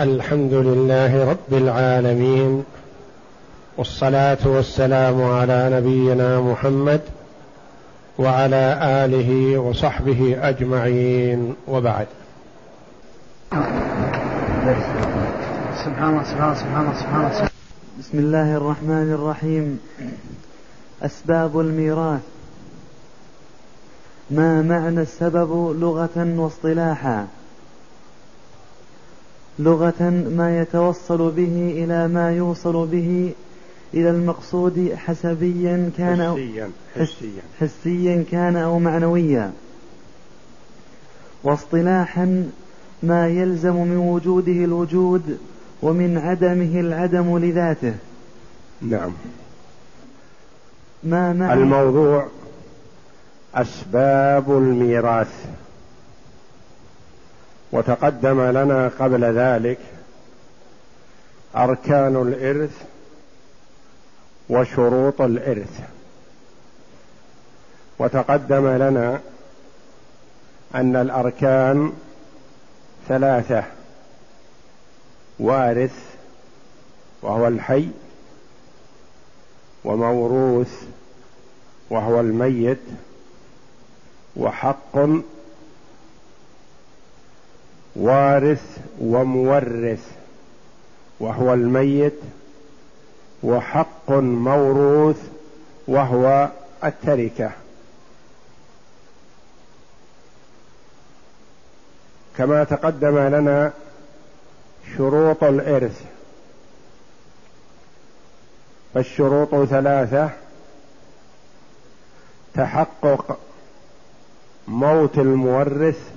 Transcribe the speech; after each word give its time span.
الحمد 0.00 0.52
لله 0.52 1.30
رب 1.30 1.52
العالمين 1.52 2.64
والصلاة 3.76 4.38
والسلام 4.44 5.22
على 5.22 5.70
نبينا 5.72 6.40
محمد 6.40 7.00
وعلى 8.18 8.78
آله 8.82 9.58
وصحبه 9.58 10.36
أجمعين 10.48 11.54
وبعد. 11.68 12.06
سبحان 15.84 16.24
سبحان 16.24 16.54
سبحان 16.54 17.48
بسم 17.98 18.18
الله 18.18 18.56
الرحمن 18.56 19.12
الرحيم. 19.12 19.80
أسباب 21.02 21.60
الميراث. 21.60 22.20
ما 24.30 24.62
معنى 24.62 25.00
السبب 25.00 25.80
لغة 25.80 26.34
واصطلاحا؟ 26.38 27.26
لغة 29.58 30.10
ما 30.36 30.60
يتوصل 30.60 31.30
به 31.30 31.84
إلى 31.84 32.08
ما 32.08 32.32
يوصل 32.32 32.86
به 32.86 33.32
إلى 33.94 34.10
المقصود 34.10 34.94
حسبيا 34.96 35.90
كان 35.98 36.20
أو 36.20 36.36
حسيا 36.36 36.70
حسيا. 36.96 37.42
حسيا 37.60 38.24
كان 38.30 38.56
أو 38.56 38.78
معنويا. 38.78 39.52
واصطلاحا 41.44 42.50
ما 43.02 43.28
يلزم 43.28 43.76
من 43.76 43.96
وجوده 43.96 44.52
الوجود 44.52 45.38
ومن 45.82 46.18
عدمه 46.18 46.80
العدم 46.80 47.38
لذاته. 47.38 47.94
نعم. 48.82 49.12
ما 51.04 51.32
معنى؟ 51.32 51.52
الموضوع 51.52 52.26
أسباب 53.54 54.50
الميراث. 54.50 55.46
وتقدم 57.76 58.40
لنا 58.40 58.90
قبل 58.98 59.24
ذلك 59.24 59.78
أركان 61.56 62.16
الإرث 62.16 62.82
وشروط 64.48 65.20
الإرث. 65.20 65.80
وتقدم 67.98 68.68
لنا 68.68 69.20
أن 70.74 70.96
الأركان 70.96 71.92
ثلاثة 73.08 73.64
وارث 75.38 76.14
وهو 77.22 77.48
الحي 77.48 77.88
وموروث 79.84 80.82
وهو 81.90 82.20
الميت 82.20 82.82
وحق 84.36 84.98
وارث 87.96 88.78
ومورث 89.00 90.10
وهو 91.20 91.54
الميت 91.54 92.20
وحق 93.42 94.10
موروث 94.10 95.20
وهو 95.88 96.48
التركة. 96.84 97.50
كما 102.38 102.64
تقدم 102.64 103.18
لنا 103.18 103.72
شروط 104.96 105.44
الإرث. 105.44 106.02
فالشروط 108.94 109.64
ثلاثة 109.68 110.30
تحقق 112.54 113.38
موت 114.68 115.18
المورث 115.18 116.15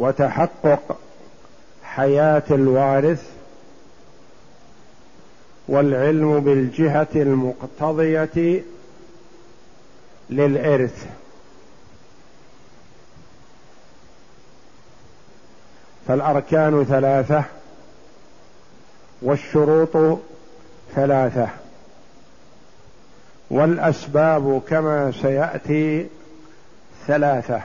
وتحقق 0.00 0.98
حياة 1.82 2.42
الوارث 2.50 3.30
والعلم 5.68 6.40
بالجهة 6.40 7.08
المقتضية 7.16 8.62
للإرث. 10.30 11.06
فالأركان 16.08 16.84
ثلاثة 16.84 17.44
والشروط 19.22 20.18
ثلاثة. 20.94 21.48
والأسباب 23.50 24.62
كما 24.68 25.12
سيأتي 25.22 26.06
ثلاثة. 27.06 27.62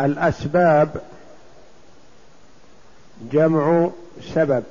الأسباب 0.00 1.02
جمع 3.32 3.90
سبب 4.34 4.64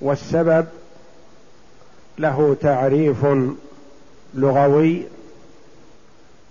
والسبب 0.00 0.66
له 2.18 2.56
تعريف 2.60 3.26
لغوي 4.34 5.02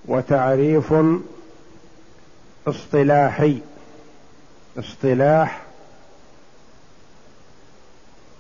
وتعريف 0.06 0.94
اصطلاحي. 2.68 3.60
اصطلاح 4.78 5.62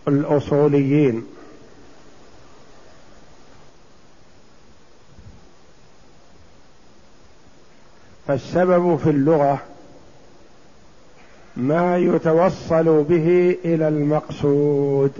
الأصوليين. 0.07 1.34
فالسبب 8.27 8.97
في 8.97 9.09
اللغة 9.09 9.61
ما 11.57 11.97
يتوصل 11.97 13.03
به 13.03 13.57
إلى 13.65 13.87
المقصود. 13.87 15.11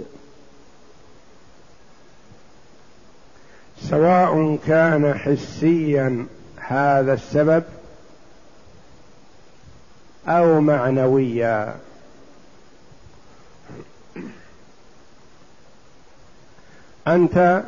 سواء 3.80 4.58
كان 4.66 5.14
حسيا 5.14 6.26
هذا 6.56 7.12
السبب 7.12 7.64
أو 10.28 10.60
معنويا. 10.60 11.76
أنت 17.08 17.62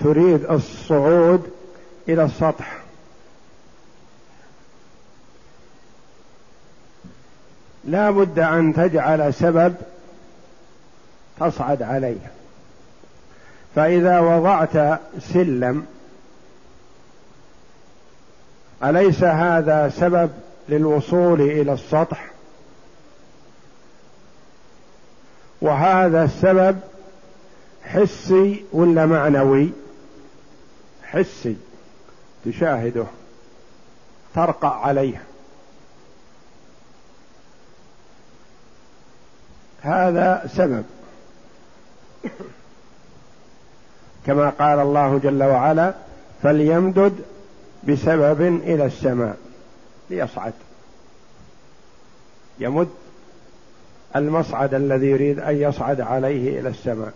تريد 0.00 0.50
الصعود 0.50 1.50
إلى 2.08 2.24
السطح. 2.24 2.79
لا 7.84 8.10
بد 8.10 8.38
أن 8.38 8.74
تجعل 8.74 9.34
سبب 9.34 9.74
تصعد 11.40 11.82
عليه 11.82 12.30
فإذا 13.74 14.20
وضعت 14.20 15.00
سلم 15.18 15.86
أليس 18.84 19.22
هذا 19.24 19.88
سبب 19.88 20.30
للوصول 20.68 21.40
إلى 21.40 21.72
السطح؟ 21.72 22.30
وهذا 25.60 26.24
السبب 26.24 26.80
حسي 27.84 28.64
ولا 28.72 29.06
معنوي؟ 29.06 29.70
حسي 31.04 31.56
تشاهده 32.44 33.06
ترقع 34.34 34.86
عليه 34.86 35.22
هذا 39.82 40.50
سبب. 40.56 40.84
كما 44.26 44.50
قال 44.50 44.78
الله 44.78 45.18
جل 45.18 45.42
وعلا 45.42 45.94
فليمدد 46.42 47.24
بسبب 47.88 48.40
إلى 48.40 48.86
السماء. 48.86 49.36
ليصعد. 50.10 50.52
يمد 52.58 52.88
المصعد 54.16 54.74
الذي 54.74 55.06
يريد 55.06 55.38
أن 55.38 55.56
يصعد 55.56 56.00
عليه 56.00 56.60
إلى 56.60 56.68
السماء. 56.68 57.12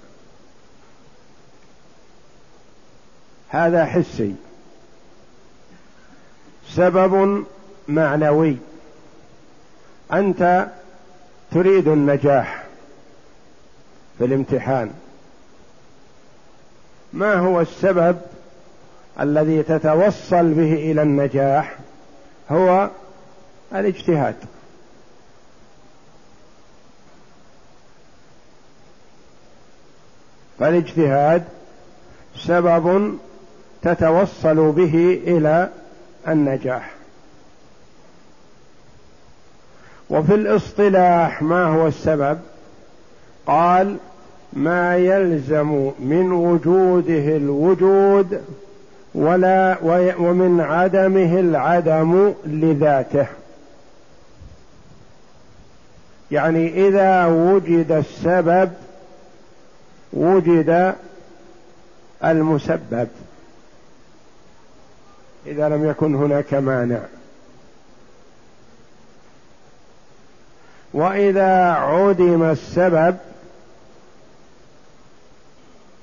هذا 3.49 3.85
حسي. 3.85 4.35
سبب 6.69 7.45
معنوي. 7.89 8.57
أنت 10.13 10.67
تريد 11.55 11.89
النجاح 11.89 12.65
في 14.19 14.25
الامتحان. 14.25 14.91
ما 17.13 17.35
هو 17.35 17.61
السبب 17.61 18.17
الذي 19.21 19.63
تتوصل 19.63 20.53
به 20.53 20.75
إلى 20.75 21.03
النجاح؟ 21.03 21.77
هو 22.51 22.91
الاجتهاد. 23.75 24.37
فالاجتهاد 30.59 31.45
سبب 32.37 33.19
تتوصل 33.83 34.73
به 34.73 35.23
إلى 35.27 35.71
النجاح. 36.29 36.94
وفي 40.11 40.35
الاصطلاح 40.35 41.43
ما 41.43 41.65
هو 41.65 41.87
السبب؟ 41.87 42.39
قال 43.47 43.97
ما 44.53 44.97
يلزم 44.97 45.91
من 45.99 46.33
وجوده 46.33 47.37
الوجود 47.37 48.43
ولا 49.15 49.77
ومن 50.19 50.61
عدمه 50.61 51.41
العدم 51.41 52.35
لذاته. 52.47 53.27
يعني 56.31 56.89
إذا 56.89 57.27
وجد 57.27 57.93
السبب 57.93 58.71
وجد 60.13 60.95
المسبب. 62.25 63.09
إذا 65.47 65.69
لم 65.69 65.89
يكن 65.89 66.15
هناك 66.15 66.55
مانع. 66.55 66.99
وإذا 70.95 71.73
عدم 71.73 72.43
السبب 72.43 73.17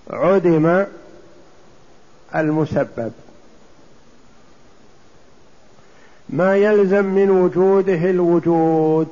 عدم 0.10 0.86
المسبب. 2.36 3.12
ما 6.30 6.56
يلزم 6.56 7.06
من 7.06 7.30
وجوده 7.30 8.10
الوجود 8.10 9.08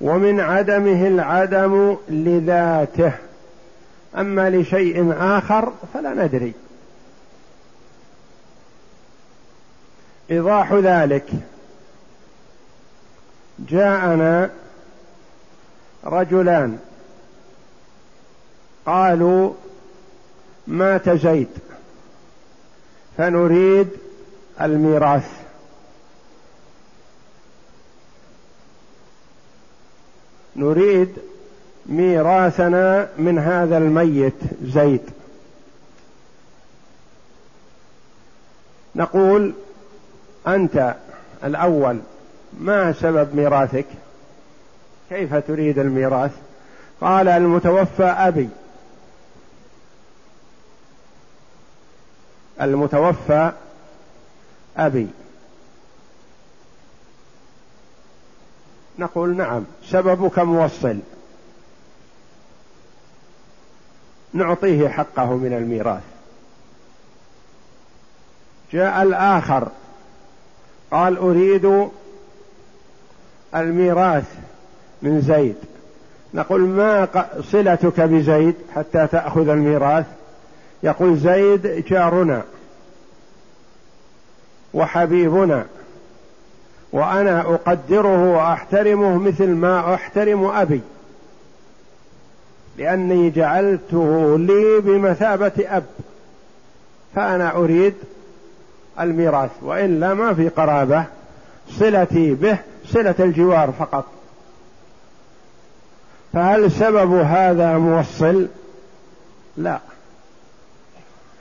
ومن 0.00 0.40
عدمه 0.40 1.08
العدم 1.08 1.96
لذاته. 2.08 3.12
أما 4.16 4.50
لشيء 4.50 5.14
آخر 5.18 5.72
فلا 5.94 6.14
ندري. 6.14 6.52
إيضاح 10.30 10.72
ذلك. 10.72 11.28
جاءنا 13.58 14.50
رجلان. 16.04 16.78
قالوا 18.86 19.52
مات 20.66 21.10
زيد 21.10 21.48
فنريد 23.16 23.88
الميراث. 24.60 25.30
نريد 30.56 31.18
ميراثنا 31.86 33.08
من 33.18 33.38
هذا 33.38 33.78
الميت 33.78 34.34
زيد. 34.64 35.10
نقول 38.94 39.54
أنت 40.46 40.94
الأول 41.44 42.00
ما 42.52 42.92
سبب 42.92 43.34
ميراثك؟ 43.34 43.86
كيف 45.08 45.34
تريد 45.34 45.78
الميراث؟ 45.78 46.32
قال 47.00 47.28
المتوفى 47.28 48.04
أبي. 48.04 48.48
المتوفى 52.60 53.52
أبي. 54.76 55.08
نقول 58.98 59.36
نعم 59.36 59.64
سببك 59.84 60.38
موصل. 60.38 60.98
نعطيه 64.32 64.88
حقه 64.88 65.36
من 65.36 65.52
الميراث. 65.52 66.02
جاء 68.72 69.02
الآخر. 69.02 69.68
قال 70.90 71.16
أريد 71.16 71.90
الميراث 73.56 74.24
من 75.02 75.20
زيد. 75.20 75.56
نقول 76.34 76.60
ما 76.60 77.08
صلتك 77.40 78.00
بزيد 78.00 78.54
حتى 78.74 79.06
تأخذ 79.06 79.48
الميراث؟ 79.48 80.06
يقول 80.82 81.16
زيد 81.16 81.84
جارنا 81.88 82.42
وحبيبنا 84.74 85.66
وأنا 86.92 87.40
أقدره 87.40 88.32
وأحترمه 88.32 89.18
مثل 89.18 89.48
ما 89.48 89.94
أحترم 89.94 90.44
أبي 90.44 90.80
لأني 92.78 93.30
جعلته 93.30 94.38
لي 94.38 94.80
بمثابة 94.80 95.52
أب 95.58 95.84
فأنا 97.14 97.56
أريد 97.56 97.94
الميراث 99.00 99.50
وإلا 99.62 100.14
ما 100.14 100.34
في 100.34 100.48
قرابة 100.48 101.04
صلتي 101.70 102.34
به 102.34 102.58
صلة 102.86 103.14
الجوار 103.18 103.72
فقط. 103.78 104.04
فهل 106.32 106.72
سبب 106.72 107.12
هذا 107.12 107.78
موصل؟ 107.78 108.48
لا. 109.56 109.80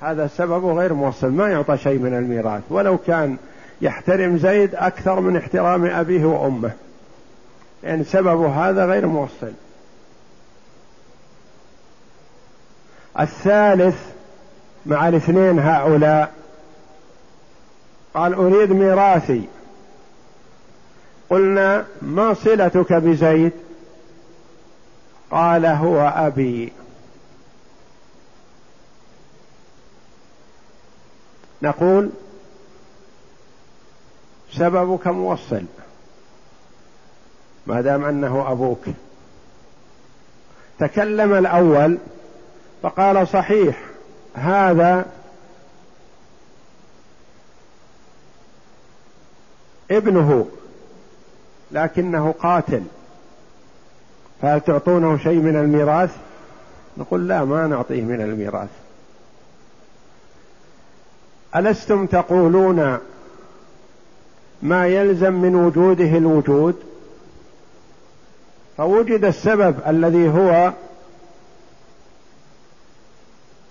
هذا 0.01 0.25
السبب 0.25 0.65
غير 0.65 0.93
موصل 0.93 1.31
ما 1.31 1.49
يعطى 1.49 1.77
شيء 1.77 1.99
من 1.99 2.13
الميراث. 2.13 2.61
ولو 2.69 2.97
كان 2.97 3.37
يحترم 3.81 4.37
زيد 4.37 4.75
أكثر 4.75 5.19
من 5.19 5.37
احترام 5.37 5.85
أبيه 5.85 6.25
وأمه. 6.25 6.71
لأن 7.83 7.91
يعني 7.91 8.03
سبب 8.03 8.41
هذا 8.41 8.85
غير 8.85 9.07
موصل. 9.07 9.51
الثالث 13.19 13.95
مع 14.85 15.07
الاثنين 15.07 15.59
هؤلاء 15.59 16.33
قال 18.13 18.33
أريد 18.33 18.71
ميراثي. 18.71 19.47
قلنا 21.29 21.85
ما 22.01 22.33
صلتك 22.33 22.93
بزيد؟ 22.93 23.51
قال 25.31 25.65
هو 25.65 26.01
أبي. 26.15 26.73
نقول 31.61 32.09
سببك 34.51 35.07
موصل 35.07 35.63
ما 37.67 37.81
دام 37.81 38.05
أنه 38.05 38.51
أبوك. 38.51 38.85
تكلم 40.79 41.33
الأول 41.33 41.97
فقال 42.81 43.27
صحيح 43.27 43.81
هذا 44.33 45.05
ابنه. 49.91 50.47
لكنه 51.75 52.31
قاتل. 52.39 52.83
فهل 54.41 54.61
تعطونه 54.61 55.17
شيء 55.17 55.39
من 55.39 55.55
الميراث؟ 55.55 56.15
نقول 56.97 57.27
لا 57.27 57.45
ما 57.45 57.67
نعطيه 57.67 58.01
من 58.01 58.21
الميراث. 58.21 58.69
ألستم 61.55 62.05
تقولون 62.05 62.97
ما 64.61 64.87
يلزم 64.87 65.33
من 65.33 65.55
وجوده 65.55 66.17
الوجود؟ 66.17 66.75
فوجد 68.77 69.25
السبب 69.25 69.75
الذي 69.87 70.29
هو 70.29 70.73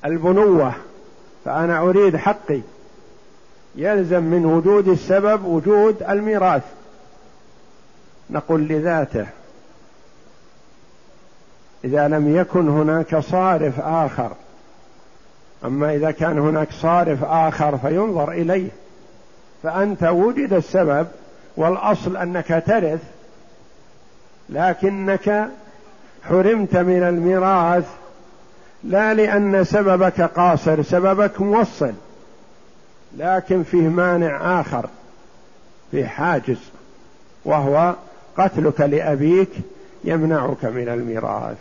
البنوة. 0.04 0.74
فأنا 1.44 1.78
أريد 1.78 2.16
حقي. 2.16 2.60
يلزم 3.76 4.22
من 4.22 4.44
وجود 4.44 4.88
السبب 4.88 5.44
وجود 5.44 6.02
الميراث. 6.02 6.62
نقول 8.30 8.68
لذاته. 8.68 9.26
إذا 11.84 12.08
لم 12.08 12.36
يكن 12.36 12.68
هناك 12.68 13.16
صارف 13.16 13.80
آخر 13.80 14.30
أما 15.64 15.94
إذا 15.94 16.10
كان 16.10 16.38
هناك 16.38 16.72
صارف 16.72 17.24
آخر 17.24 17.78
فينظر 17.78 18.32
إليه. 18.32 18.68
فأنت 19.62 20.02
وجد 20.02 20.52
السبب 20.52 21.06
والأصل 21.56 22.16
أنك 22.16 22.62
ترث 22.66 23.00
لكنك 24.48 25.48
حرمت 26.28 26.76
من 26.76 27.02
الميراث. 27.02 27.84
لا 28.84 29.14
لأن 29.14 29.64
سببك 29.64 30.20
قاصر 30.20 30.82
سببك 30.82 31.40
موصل 31.40 31.92
لكن 33.16 33.62
فيه 33.62 33.88
مانع 33.88 34.60
آخر 34.60 34.86
فيه 35.90 36.06
حاجز 36.06 36.58
وهو 37.44 37.94
قتلك 38.36 38.80
لأبيك 38.80 39.50
يمنعك 40.04 40.64
من 40.64 40.88
الميراث. 40.88 41.56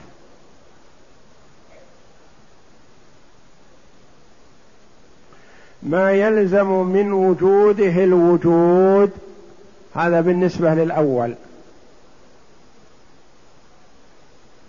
ما 5.83 6.11
يلزم 6.11 6.67
من 6.67 7.13
وجوده 7.13 8.03
الوجود 8.03 9.11
هذا 9.95 10.21
بالنسبة 10.21 10.73
للأول. 10.73 11.35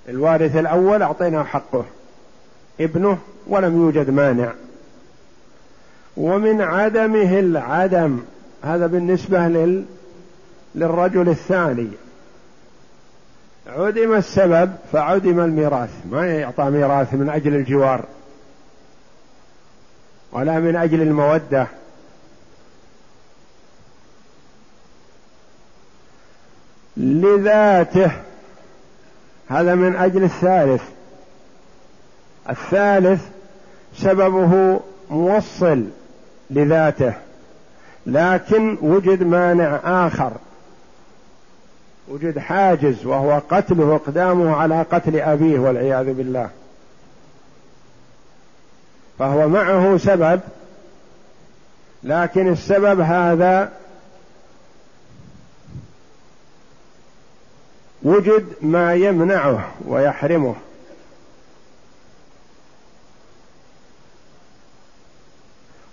الوارث 0.09 0.57
الأول 0.57 1.03
أعطيناه 1.03 1.43
حقه 1.43 1.85
ابنه 2.81 3.19
ولم 3.47 3.81
يوجد 3.83 4.11
مانع. 4.11 4.53
ومن 6.17 6.61
عدمه 6.61 7.39
العدم 7.39 8.19
هذا 8.63 8.87
بالنسبة 8.87 9.49
للرجل 10.75 11.28
الثاني. 11.28 11.88
عدم 13.66 14.14
السبب 14.14 14.75
فعدم 14.93 15.40
الميراث. 15.40 15.90
ما 16.11 16.26
يعطى 16.26 16.64
ميراث 16.64 17.14
من 17.14 17.28
أجل 17.28 17.54
الجوار 17.54 18.04
ولا 20.33 20.61
من 20.61 20.76
أجل 20.76 21.02
المودة. 21.02 21.66
لذاته 26.97 28.12
هذا 29.49 29.75
من 29.75 29.97
أجل 29.97 30.25
الثالث. 30.25 30.83
الثالث 32.50 33.23
سببه 33.97 34.81
موصل 35.11 35.85
لذاته 36.50 37.14
لكن 38.07 38.78
وجد 38.83 39.23
مانع 39.23 39.81
آخر. 40.07 40.33
وجد 42.09 42.39
حاجز 42.39 43.07
وهو 43.07 43.43
قتله 43.51 43.95
اقدامه 43.95 44.57
على 44.57 44.83
قتل 44.83 45.17
أبيه 45.17 45.59
والعياذ 45.59 46.13
بالله. 46.13 46.51
فهو 49.19 49.49
معه 49.49 49.97
سبب 49.97 50.41
لكن 52.03 52.53
السبب 52.53 53.01
هذا 53.01 53.73
وجد 58.03 58.47
ما 58.63 58.95
يمنعه 58.95 59.71
ويحرمه. 59.87 60.55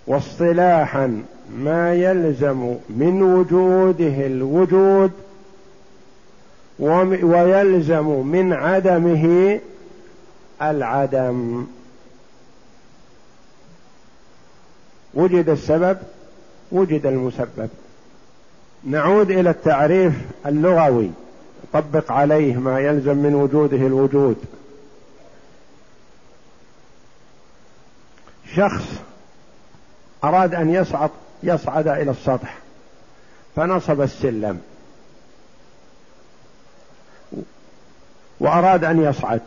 واصطلاحا 0.06 1.22
ما 1.56 1.94
يلزم 1.94 2.76
من 2.88 3.22
وجوده 3.22 4.26
الوجود 4.26 5.12
ويلزم 7.22 8.06
من 8.06 8.52
عدمه 8.52 9.60
العدم. 10.62 11.66
وجد 15.14 15.48
السبب 15.48 15.98
وجد 16.72 17.06
المسبب. 17.06 17.68
نعود 18.84 19.30
إلى 19.30 19.50
التعريف 19.50 20.14
اللغوي. 20.46 21.10
طبق 21.72 22.12
عليه 22.12 22.56
ما 22.56 22.80
يلزم 22.80 23.16
من 23.16 23.34
وجوده 23.34 23.76
الوجود. 23.76 24.36
شخص 28.54 29.00
أراد 30.24 30.54
أن 30.54 30.70
يصعد 30.70 31.10
يصعد 31.42 31.88
إلى 31.88 32.10
السطح 32.10 32.58
فنصب 33.56 34.00
السلم. 34.00 34.60
وأراد 38.42 38.84
أن 38.84 39.02
يصعد. 39.02 39.40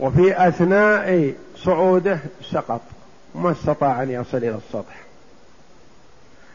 وفي 0.00 0.48
أثناء 0.48 1.34
صعوده 1.56 2.18
سقط 2.52 2.80
ما 3.34 3.50
استطاع 3.50 4.02
أن 4.02 4.10
يصل 4.10 4.36
إلى 4.36 4.58
السطح. 4.66 4.96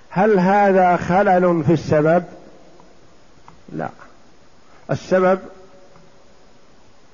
هل 0.10 0.40
هذا 0.40 0.96
خلل 0.96 1.64
في 1.64 1.74
السبب؟ 1.74 2.24
لا. 3.74 3.90
السبب 4.92 5.40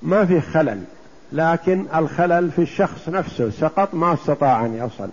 ما 0.02 0.26
في 0.26 0.40
خلل 0.40 0.82
لكن 1.32 1.84
الخلل 1.94 2.50
في 2.50 2.62
الشخص 2.62 3.08
نفسه. 3.08 3.50
سقط 3.50 3.94
ما 3.94 4.14
استطاع 4.14 4.66
أن 4.66 4.74
يصل. 4.74 5.08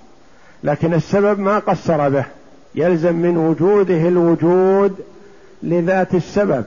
لكن 0.64 0.94
السبب 0.94 1.40
ما 1.40 1.60
قصر 1.60 2.10
به. 2.10 2.26
يلزم 2.76 3.16
من 3.16 3.38
وجوده 3.38 4.08
الوجود 4.08 5.15
لذات 5.64 6.14
السبب 6.14 6.66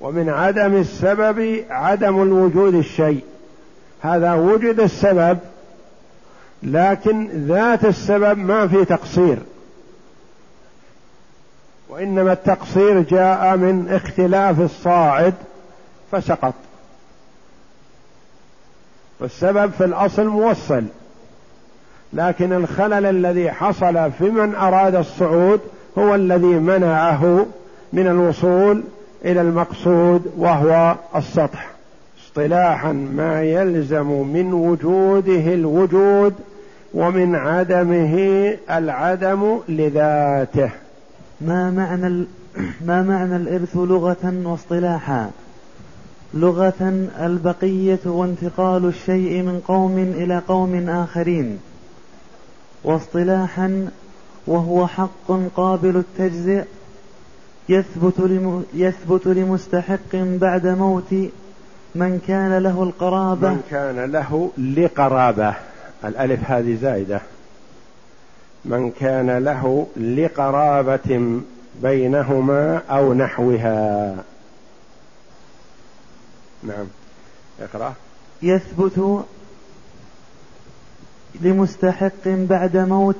ومن 0.00 0.28
عدم 0.28 0.74
السبب 0.74 1.64
عدم 1.70 2.22
الوجود 2.22 2.74
الشيء. 2.74 3.24
هذا 4.00 4.34
وجد 4.34 4.80
السبب 4.80 5.38
لكن 6.62 7.28
ذات 7.46 7.84
السبب 7.84 8.38
ما 8.38 8.68
في 8.68 8.84
تقصير. 8.84 9.38
وإنما 11.88 12.32
التقصير 12.32 13.00
جاء 13.00 13.56
من 13.56 13.88
اختلاف 13.88 14.60
الصاعد 14.60 15.34
فسقط. 16.12 16.54
والسبب 19.20 19.70
في 19.70 19.84
الأصل 19.84 20.26
موصل 20.26 20.84
لكن 22.12 22.52
الخلل 22.52 23.06
الذي 23.06 23.50
حصل 23.50 24.12
في 24.12 24.24
من 24.24 24.54
أراد 24.54 24.94
الصعود 24.94 25.60
هو 25.98 26.14
الذي 26.14 26.46
منعه 26.46 27.46
من 27.92 28.06
الوصول 28.06 28.82
إلى 29.24 29.40
المقصود 29.40 30.22
وهو 30.36 30.96
السطح. 31.16 31.70
اصطلاحا 32.26 32.92
ما 32.92 33.42
يلزم 33.42 34.06
من 34.06 34.52
وجوده 34.52 35.54
الوجود 35.54 36.34
ومن 36.94 37.34
عدمه 37.34 38.16
العدم 38.70 39.58
لذاته. 39.68 40.70
ما 41.40 41.70
معنى 41.70 42.26
ما 42.88 43.02
معنى 43.02 43.36
الإرث 43.36 43.76
لغة 43.76 44.42
واصطلاحا؟ 44.44 45.30
لغة 46.34 47.06
البقية 47.20 47.98
وانتقال 48.04 48.84
الشيء 48.84 49.42
من 49.42 49.60
قوم 49.68 49.98
إلى 49.98 50.42
قوم 50.48 50.88
آخرين. 50.88 51.58
واصطلاحا 52.84 53.88
وهو 54.46 54.86
حق 54.86 55.32
قابل 55.56 55.96
التجزئ 55.96 56.64
يثبت 57.68 58.20
لم 58.20 58.64
يثبت 58.74 59.26
لمستحق 59.26 60.14
بعد 60.14 60.66
موت 60.66 61.14
من 61.94 62.20
كان 62.28 62.58
له 62.58 62.82
القرابة. 62.82 63.50
من 63.50 63.62
كان 63.70 64.12
له 64.12 64.50
لقرابة. 64.58 65.54
الألف 66.04 66.50
هذه 66.50 66.78
زائدة. 66.82 67.20
من 68.64 68.90
كان 68.90 69.38
له 69.38 69.86
لقرابة 69.96 71.40
بينهما 71.82 72.82
أو 72.90 73.14
نحوها. 73.14 74.14
نعم. 76.62 76.86
اقرأ. 77.60 77.94
يثبت 78.42 79.24
لمستحق 81.40 82.26
بعد 82.26 82.76
موت 82.76 83.16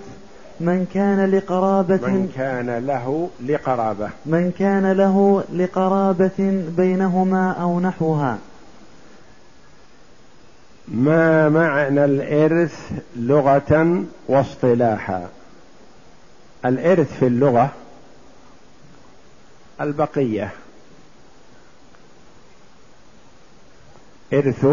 من 0.61 0.87
كان 0.95 1.31
لقرابة 1.31 2.09
من 2.09 2.33
كان 2.37 2.87
له 2.87 3.31
لقرابة. 3.47 4.11
من 4.27 4.53
كان 4.59 4.93
له 4.93 5.45
لقرابة 5.53 6.65
بينهما 6.77 7.53
أو 7.53 7.81
نحوها. 7.81 8.39
ما 10.89 11.49
معنى 11.49 12.05
الإرث 12.05 12.93
لغة 13.17 14.05
واصطلاحا؟ 14.29 15.29
الإرث 16.65 17.19
في 17.19 17.27
اللغة 17.27 17.73
البقية. 19.81 20.53
إرث 24.33 24.67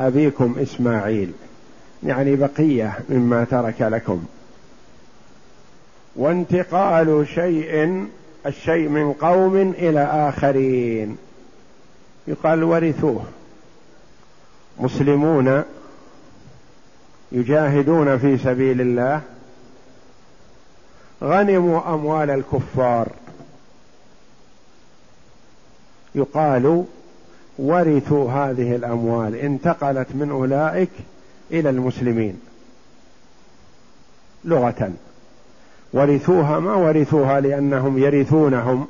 أبيكم 0.00 0.58
إسماعيل. 0.58 1.32
يعني 2.02 2.36
بقية 2.36 2.98
مما 3.08 3.44
ترك 3.44 3.82
لكم. 3.82 4.24
وانتقال 6.16 7.26
شيء 7.34 8.06
الشيء 8.46 8.88
من 8.88 9.12
قوم 9.12 9.56
إلى 9.56 10.04
آخرين. 10.04 11.16
يقال 12.28 12.64
ورثوه. 12.64 13.24
مسلمون 14.78 15.62
يجاهدون 17.32 18.18
في 18.18 18.38
سبيل 18.38 18.80
الله. 18.80 19.20
غنموا 21.22 21.94
أموال 21.94 22.30
الكفار. 22.30 23.08
يقال 26.14 26.84
ورثوا 27.58 28.30
هذه 28.30 28.76
الأموال. 28.76 29.34
انتقلت 29.34 30.08
من 30.14 30.30
أولئك 30.30 30.90
إلى 31.52 31.70
المسلمين 31.70 32.40
لغة 34.44 34.92
ورثوها 35.92 36.58
ما 36.58 36.74
ورثوها 36.74 37.40
لأنهم 37.40 37.98
يرثونهم 37.98 38.86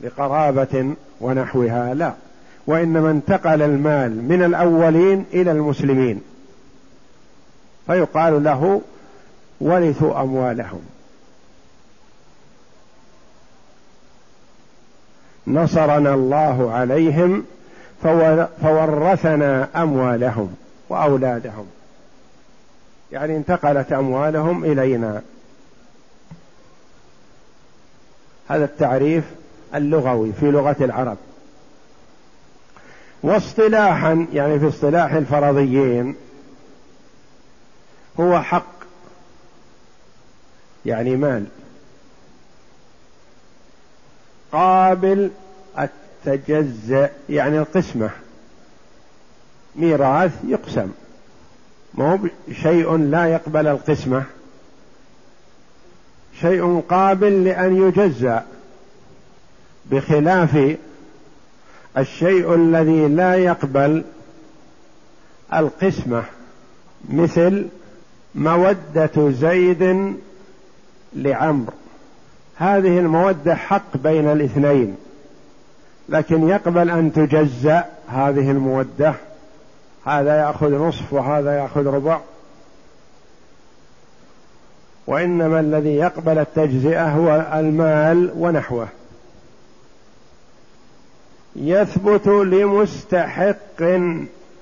لقرابة 0.00 0.94
ونحوها 1.20 1.94
لا 1.94 2.12
وإنما 2.66 3.10
انتقل 3.10 3.62
المال 3.62 4.22
من 4.22 4.42
الأولين 4.42 5.24
إلى 5.32 5.50
المسلمين 5.50 6.20
فيقال 7.86 8.44
له 8.44 8.82
ورثوا 9.60 10.20
أموالهم. 10.20 10.80
نصرنا 15.46 16.14
الله 16.14 16.72
عليهم 16.72 17.44
فورثنا 18.62 19.68
أموالهم. 19.82 20.54
وأولادهم. 20.88 21.66
يعني 23.12 23.36
انتقلت 23.36 23.92
أموالهم 23.92 24.64
إلينا. 24.64 25.22
هذا 28.48 28.64
التعريف 28.64 29.24
اللغوي 29.74 30.32
في 30.32 30.50
لغة 30.50 30.76
العرب. 30.80 31.16
واصطلاحا 33.22 34.26
يعني 34.32 34.60
في 34.60 34.68
اصطلاح 34.68 35.12
الفرضيين 35.12 36.16
هو 38.20 38.42
حق. 38.42 38.74
يعني 40.86 41.16
مال. 41.16 41.46
قابل 44.52 45.30
التجزئ 45.78 47.10
يعني 47.28 47.58
القسمة. 47.58 48.10
ميراث 49.76 50.32
يقسم. 50.48 50.88
ما 51.94 52.12
هو 52.12 52.18
شيء 52.62 52.96
لا 52.96 53.26
يقبل 53.26 53.66
القسمة. 53.66 54.24
شيء 56.40 56.80
قابل 56.88 57.44
لأن 57.44 57.76
يجزأ. 57.76 58.44
بخلاف 59.90 60.76
الشيء 61.98 62.54
الذي 62.54 63.08
لا 63.08 63.34
يقبل 63.34 64.04
القسمة 65.54 66.24
مثل 67.10 67.66
مودة 68.34 69.30
زيد 69.30 70.14
لعمر 71.16 71.72
هذه 72.56 72.98
المودة 72.98 73.54
حق 73.54 73.96
بين 73.96 74.32
الاثنين 74.32 74.96
لكن 76.08 76.48
يقبل 76.48 76.90
أن 76.90 77.12
تجزأ 77.12 77.84
هذه 78.08 78.50
المودة. 78.50 79.14
هذا 80.04 80.36
يأخذ 80.36 80.74
نصف 80.74 81.12
وهذا 81.12 81.58
يأخذ 81.58 81.86
ربع. 81.86 82.20
وإنما 85.06 85.60
الذي 85.60 85.94
يقبل 85.94 86.38
التجزئة 86.38 87.08
هو 87.08 87.46
المال 87.54 88.32
ونحوه. 88.36 88.88
يثبت 91.56 92.26
لمستحق 92.26 93.82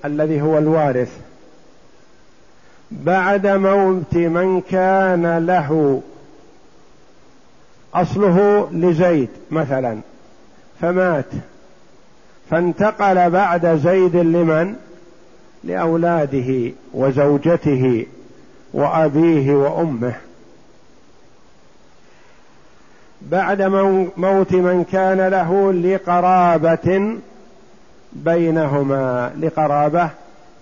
الذي 0.05 0.41
هو 0.41 0.57
الوارث. 0.57 1.11
بعد 2.91 3.47
موت 3.47 4.15
من 4.15 4.61
كان 4.61 5.45
له 5.45 6.01
أصله 7.93 8.69
لزيد 8.71 9.29
مثلا 9.51 9.99
فمات. 10.81 11.25
فانتقل 12.49 13.29
بعد 13.29 13.75
زيد 13.75 14.15
لمن؟ 14.15 14.75
لأولاده 15.63 16.71
وزوجته 16.93 18.05
وأبيه 18.73 19.53
وأمه. 19.53 20.13
بعد 23.21 23.61
موت 24.17 24.51
من 24.51 24.83
كان 24.91 25.27
له 25.27 25.73
لقرابة 25.73 27.17
بينهما 28.13 29.31
لقرابة 29.39 30.09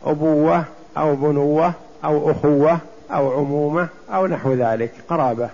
أبوة 0.06 0.64
أو 0.98 1.16
بنوة 1.16 1.74
أو 2.04 2.32
أخوة 2.32 2.78
أو 3.12 3.40
عمومة 3.40 3.88
أو 4.14 4.28
نحو 4.28 4.54
ذلك 4.54 4.92
قرابة. 5.10 5.50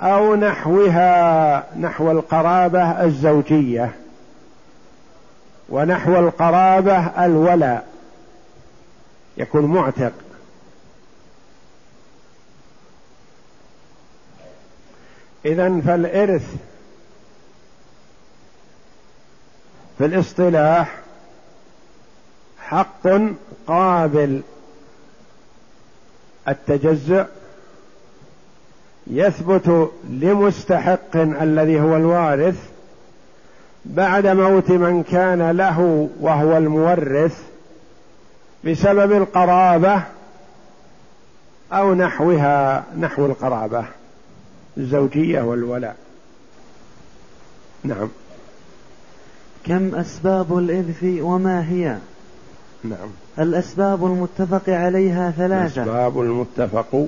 أو 0.00 0.34
نحوها 0.34 1.64
نحو 1.80 2.10
القرابة 2.10 3.04
الزوجية 3.04 3.90
ونحو 5.68 6.18
القرابة 6.18 6.96
الولاء. 7.24 7.93
يكون 9.36 9.64
معتق. 9.64 10.12
اذا 15.44 15.80
فالإرث 15.80 16.54
في 19.98 20.04
الاصطلاح 20.04 20.98
حق 22.58 23.08
قابل 23.66 24.42
التجزؤ 26.48 27.24
يثبت 29.06 29.90
لمستحق 30.10 31.16
الذي 31.16 31.80
هو 31.80 31.96
الوارث 31.96 32.56
بعد 33.84 34.26
موت 34.26 34.70
من 34.70 35.02
كان 35.02 35.50
له 35.50 36.08
وهو 36.20 36.56
المورث 36.56 37.53
بسبب 38.66 39.12
القرابة 39.12 40.02
أو 41.72 41.94
نحوها 41.94 42.84
نحو 42.98 43.26
القرابة 43.26 43.84
الزوجية 44.78 45.42
والولاء. 45.42 45.96
نعم. 47.84 48.08
كم 49.66 49.94
أسباب 49.94 50.58
الارث 50.58 51.04
وما 51.04 51.68
هي؟ 51.68 51.98
نعم. 52.84 53.08
الأسباب 53.38 54.04
المتفق 54.04 54.62
عليها 54.68 55.30
ثلاثة. 55.30 55.82
الأسباب 55.82 56.20
المتفق. 56.20 57.06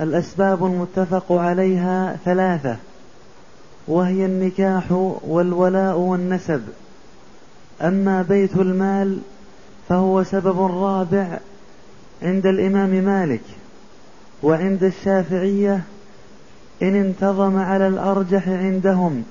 الأسباب 0.00 0.64
المتفق 0.66 1.32
عليها 1.32 2.16
ثلاثة. 2.24 2.76
وهي 3.88 4.26
النكاح 4.26 4.92
والولاء 5.22 5.96
والنسب. 5.96 6.62
أما 7.82 8.22
بيت 8.22 8.56
المال 8.56 9.18
فهو 9.88 10.22
سبب 10.22 10.60
رابع 10.60 11.38
عند 12.22 12.46
الإمام 12.46 12.90
مالك 12.90 13.42
وعند 14.42 14.84
الشافعية 14.84 15.80
إن 16.82 16.94
انتظم 16.94 17.56
على 17.56 17.88
الأرجح 17.88 18.48
عندهم 18.48 19.24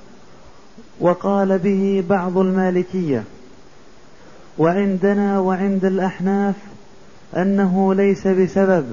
وقال 1.00 1.60
به 1.60 2.04
بعض 2.10 2.38
المالكية. 2.38 3.24
وعندنا 4.58 5.40
وعند 5.40 5.86
الأحناف 5.86 6.56
أنه 7.38 7.94
ليس 7.94 8.28
بسبب 8.28 8.86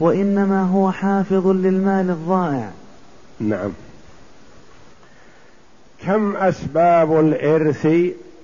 وإنما 0.00 0.62
هو 0.62 0.92
حافظ 0.92 1.46
للمال 1.46 2.10
الضائع. 2.10 2.70
نعم. 3.40 3.72
كم 6.06 6.36
أسباب 6.36 7.20
الإرث 7.20 7.88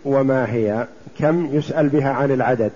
وما 0.05 0.53
هي؟ 0.53 0.87
كم 1.19 1.55
يسأل 1.57 1.89
بها 1.89 2.11
عن 2.11 2.31
العدد؟ 2.31 2.73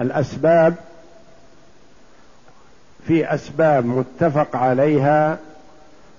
الأسباب 0.00 0.74
في 3.06 3.34
أسباب 3.34 3.86
متفق 3.86 4.56
عليها 4.56 5.38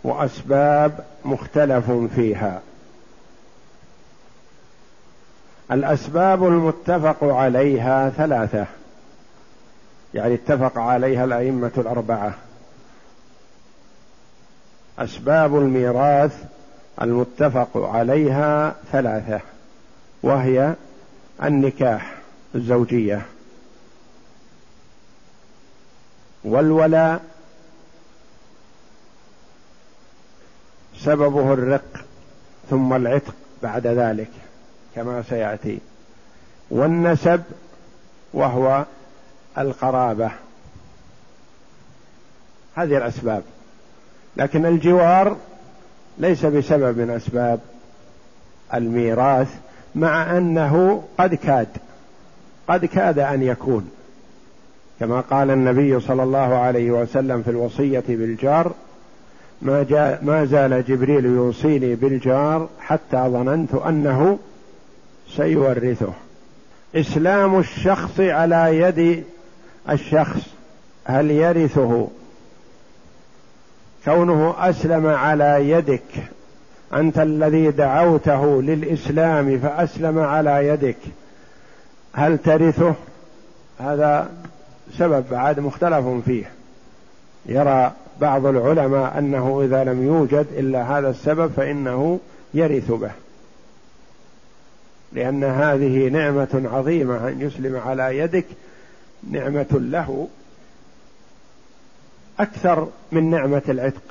وأسباب 0.04 1.06
مختلف 1.26 1.92
فيها. 1.92 2.62
الأسباب 5.72 6.48
المتفق 6.48 7.24
عليها 7.24 8.10
ثلاثة. 8.10 8.66
يعني 10.14 10.34
اتفق 10.34 10.78
عليها 10.80 11.26
الأئمة 11.26 11.72
الأربعة. 11.78 12.34
أسباب 15.00 15.58
الميراث 15.58 16.44
المتفق 17.02 17.78
عليها 17.78 18.76
ثلاثة 18.92 19.40
وهي 20.24 20.76
النكاح 21.44 22.16
الزوجية 22.56 23.26
والولاء 26.44 27.22
سببه 30.98 31.54
الرق 31.54 32.06
ثم 32.70 32.94
العتق 32.94 33.36
بعد 33.64 33.88
ذلك 33.88 34.30
كما 34.96 35.24
سيأتي 35.30 35.80
والنسب 36.70 37.44
وهو 38.34 38.86
القرابة. 39.58 40.32
هذه 42.76 42.98
الأسباب. 42.98 43.44
لكن 44.38 44.66
الجوار 44.66 45.38
ليس 46.20 46.46
بسبب 46.46 46.98
من 46.98 47.10
أسباب 47.10 47.60
الميراث 48.74 49.48
مع 49.96 50.38
أنه 50.38 51.04
قد 51.18 51.36
كاد 51.36 51.68
قد 52.68 52.86
كاد 52.86 53.20
أن 53.20 53.44
يكون. 53.44 53.90
كما 55.00 55.22
قال 55.22 55.52
النبي 55.52 56.00
صلى 56.00 56.24
الله 56.24 56.56
عليه 56.56 56.92
وسلم 56.92 57.42
في 57.42 57.50
الوصية 57.52 58.04
بالجار 58.08 58.72
ما, 59.62 59.84
جاء 59.84 60.20
ما 60.24 60.46
زال 60.46 60.86
جبريل 60.88 61.26
يوصيني 61.26 61.96
بالجار 61.96 62.70
حتى 62.80 63.18
ظننت 63.18 63.74
أنه 63.74 64.40
سيورثه. 65.36 66.14
إسلام 66.96 67.60
الشخص 67.60 68.20
على 68.20 68.80
يد 68.80 69.24
الشخص 69.90 70.42
هل 71.06 71.32
يرثه؟ 71.32 72.08
كونه 74.06 74.70
أسلم 74.70 75.08
على 75.08 75.70
يدك. 75.70 76.24
أنت 76.94 77.20
الذي 77.20 77.72
دعوته 77.72 78.62
للإسلام 78.62 79.60
فأسلم 79.60 80.20
على 80.20 80.68
يدك. 80.68 80.98
هل 82.14 82.38
ترثه؟ 82.38 82.94
هذا 83.80 84.30
سبب 84.98 85.26
بعد 85.32 85.60
مختلف 85.60 86.06
فيه. 86.26 86.52
يرى 87.46 87.92
بعض 88.22 88.46
العلماء 88.46 89.18
أنه 89.18 89.62
إذا 89.66 89.84
لم 89.84 90.08
يوجد 90.08 90.46
إلا 90.58 90.98
هذا 90.98 91.10
السبب 91.10 91.52
فإنه 91.52 92.20
يرث 92.54 92.92
به. 92.92 93.12
لأن 95.14 95.44
هذه 95.44 96.10
نعمة 96.10 96.70
عظيمة 96.74 97.28
أن 97.28 97.42
يسلم 97.42 97.82
على 97.86 98.18
يدك 98.18 98.46
نعمة 99.32 99.66
له. 99.72 100.28
أكثر 102.40 102.88
من 103.12 103.30
نعمة 103.30 103.62
العتق. 103.70 104.02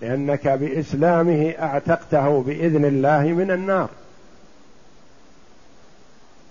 لأنك 0.00 0.48
بإسلامه 0.48 1.54
أعتقته 1.58 2.42
بإذن 2.42 2.84
الله 2.84 3.22
من 3.22 3.50
النار. 3.50 3.88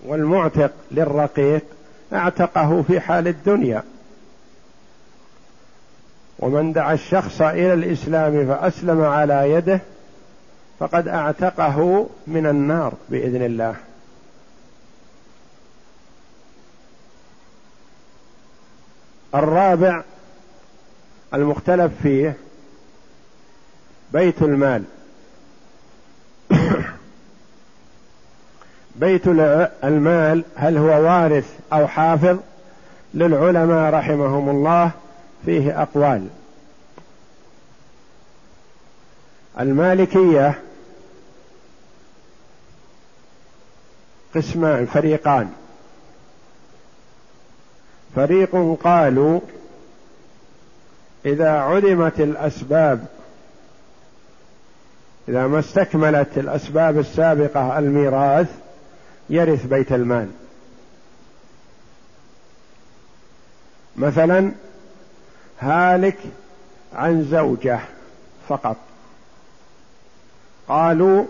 والمعتق 0.06 0.72
للرقيق 0.92 1.64
أعتقه 2.14 2.82
في 2.82 3.00
حال 3.00 3.28
الدنيا. 3.28 3.84
ومن 6.40 6.74
دعا 6.74 6.94
الشخص 6.94 7.42
إلى 7.42 7.74
الإسلام 7.74 8.48
فأسلم 8.48 9.02
على 9.02 9.52
يده 9.52 9.80
فقد 10.80 11.08
أعتقه 11.08 12.10
من 12.28 12.46
النار 12.46 12.94
بإذن 13.10 13.42
الله. 13.42 13.76
الرابع 19.36 20.04
المختلف 21.34 21.92
فيه 22.04 22.38
بيت 24.14 24.42
المال. 24.42 24.84
بيت 28.96 29.28
المال 29.84 30.44
هل 30.56 30.78
هو 30.78 31.04
وارث 31.04 31.60
أو 31.74 31.88
حافظ؟ 31.88 32.38
للعلماء 33.14 33.94
رحمهم 33.94 34.50
الله 34.50 34.92
فيه 35.46 35.82
أقوال. 35.82 36.28
المالكية 39.60 40.60
قسمان 44.36 44.86
فريقان. 44.86 45.54
فريق 48.16 48.78
قالوا 48.84 49.40
إذا 51.26 51.50
عدمت 51.50 52.20
الأسباب 52.20 53.06
إذا 55.30 55.48
ما 55.48 55.60
استكملت 55.60 56.38
الأسباب 56.38 57.00
السابقة 57.00 57.80
الميراث 57.80 58.48
يرث 59.30 59.66
بيت 59.66 59.92
المال. 59.92 60.30
مثلا 63.96 64.52
هالك 65.60 66.18
عن 66.94 67.24
زوجة 67.24 67.80
فقط. 68.48 68.78
قالوا 70.68 71.26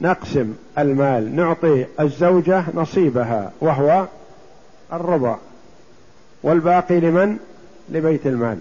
نقسم 0.00 0.54
المال 0.78 1.36
نعطي 1.36 1.86
الزوجة 2.00 2.64
نصيبها 2.74 3.52
وهو 3.60 4.06
الربع 4.92 5.36
والباقي 6.42 7.00
لمن؟ 7.00 7.38
لبيت 7.88 8.26
المال. 8.26 8.60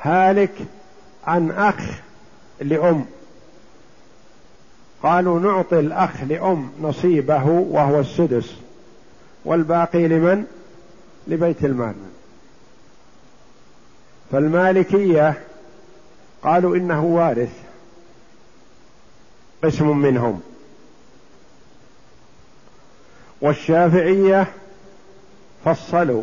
هالك 0.00 0.54
عن 1.26 1.50
أخ 1.50 1.80
لأم. 2.60 3.06
قالوا 5.02 5.40
نعطي 5.40 5.78
الأخ 5.80 6.22
لأم 6.28 6.70
نصيبه 6.80 7.44
وهو 7.44 8.00
السدس. 8.00 8.54
والباقي 9.44 10.08
لمن؟ 10.08 10.44
لبيت 11.26 11.64
المال. 11.64 11.94
فالمالكية 14.32 15.42
قالوا 16.42 16.76
إنه 16.76 17.04
وارث. 17.04 17.52
قسم 19.64 19.98
منهم. 19.98 20.42
والشافعية 23.40 24.46
فصلوا. 25.64 26.22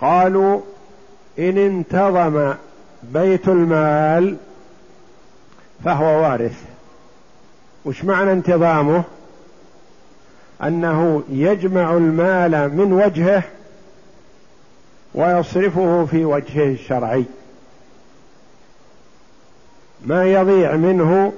قالوا 0.00 0.60
إن 1.38 1.58
انتظم 1.58 2.54
بيت 3.02 3.48
المال 3.48 4.36
فهو 5.84 6.22
وارث. 6.22 6.62
وش 7.84 8.04
معنى 8.04 8.32
انتظامه؟ 8.32 9.04
أنه 10.62 11.22
يجمع 11.28 11.92
المال 11.92 12.76
من 12.76 12.92
وجهه 12.92 13.42
ويصرفه 15.14 16.06
في 16.10 16.24
وجهه 16.24 16.72
الشرعي. 16.72 17.24
ما 20.06 20.24
يضيع 20.24 20.76
منه 20.76 21.32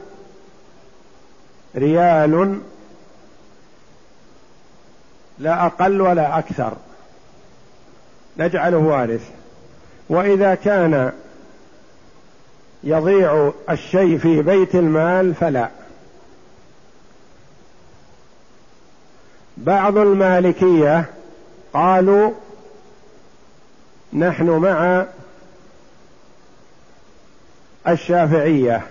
ريال 1.77 2.61
لا 5.39 5.67
أقل 5.67 6.01
ولا 6.01 6.39
أكثر. 6.39 6.73
نجعله 8.39 8.77
وارث. 8.77 9.31
وإذا 10.09 10.55
كان 10.55 11.13
يضيع 12.85 13.53
الشيء 13.71 14.19
في 14.19 14.43
بيت 14.43 14.75
المال 14.75 15.35
فلا. 15.35 15.69
بعض 19.57 19.99
المالكية 19.99 21.05
قالوا 21.75 22.31
نحن 24.13 24.51
مع 24.51 25.07
الشافعية. 27.89 28.83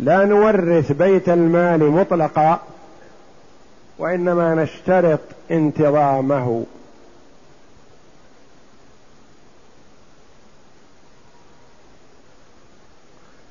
لا 0.00 0.24
نورث 0.24 0.92
بيت 0.92 1.28
المال 1.28 1.90
مطلقا. 1.90 2.60
وإنما 3.98 4.54
نشترط 4.54 5.20
انتظامه. 5.50 6.64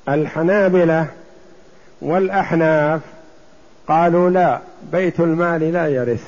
الحنابلة 0.08 1.06
والأحناف 2.00 3.00
قالوا 3.88 4.30
لا 4.30 4.60
بيت 4.92 5.20
المال 5.20 5.72
لا 5.72 5.88
يرث 5.88 6.24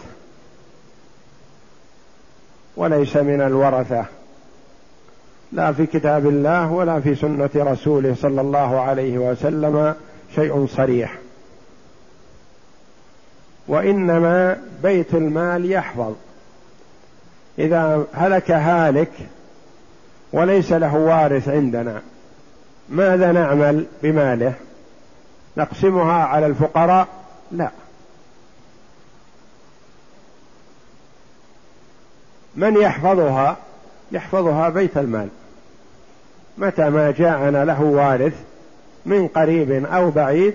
وليس 2.76 3.16
من 3.16 3.40
الورثة 3.40 4.04
لا 5.52 5.72
في 5.72 5.86
كتاب 5.86 6.26
الله 6.26 6.72
ولا 6.72 7.00
في 7.00 7.14
سنة 7.14 7.50
رسوله 7.56 8.14
صلى 8.14 8.40
الله 8.40 8.80
عليه 8.80 9.18
وسلم 9.18 9.94
شيء 10.34 10.66
صريح. 10.66 11.18
وإنما 13.68 14.62
بيت 14.82 15.14
المال 15.14 15.70
يحفظ. 15.70 16.14
إذا 17.58 18.06
هلك 18.12 18.50
هالك 18.50 19.12
وليس 20.32 20.72
له 20.72 20.94
وارث 20.94 21.48
عندنا 21.48 22.02
ماذا 22.88 23.32
نعمل 23.32 23.86
بماله؟ 24.02 24.54
نقسمها 25.56 26.24
على 26.24 26.46
الفقراء؟ 26.46 27.08
لا. 27.52 27.70
من 32.56 32.76
يحفظها؟ 32.76 33.56
يحفظها 34.12 34.68
بيت 34.68 34.96
المال. 34.96 35.28
متى 36.58 36.90
ما 36.90 37.10
جاءنا 37.10 37.64
له 37.64 37.82
وارث 37.82 38.34
من 39.06 39.28
قريب 39.28 39.86
أو 39.86 40.10
بعيد 40.10 40.54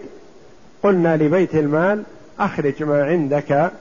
قلنا 0.84 1.17
لبيت 1.17 1.56
المال 1.56 2.04
أخرج 2.39 2.84
ما 2.84 3.06
عندك 3.06 3.72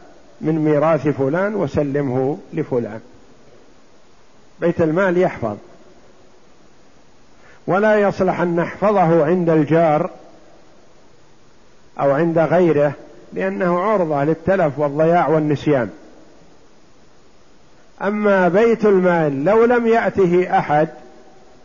من 0.41 0.59
ميراث 0.59 1.09
فلان 1.09 1.55
وسلمه 1.55 2.39
لفلان. 2.53 3.01
بيت 4.61 4.81
المال 4.81 5.19
يحفظ. 5.19 5.57
ولا 7.67 8.01
يصلح 8.01 8.41
أن 8.41 8.57
نحفظه 8.57 9.25
عند 9.25 9.51
الجار 9.51 10.11
أو 12.01 12.11
عند 12.11 12.39
غيره 12.39 12.93
لأنه 13.33 13.81
عرضة 13.81 14.25
للتلف 14.25 14.79
والضياع 14.79 15.29
والنسيان. 15.29 15.91
أما 18.03 18.49
بيت 18.49 18.85
المال 18.85 19.45
لو 19.45 19.65
لم 19.65 19.87
يأته 19.87 20.59
أحد 20.59 20.89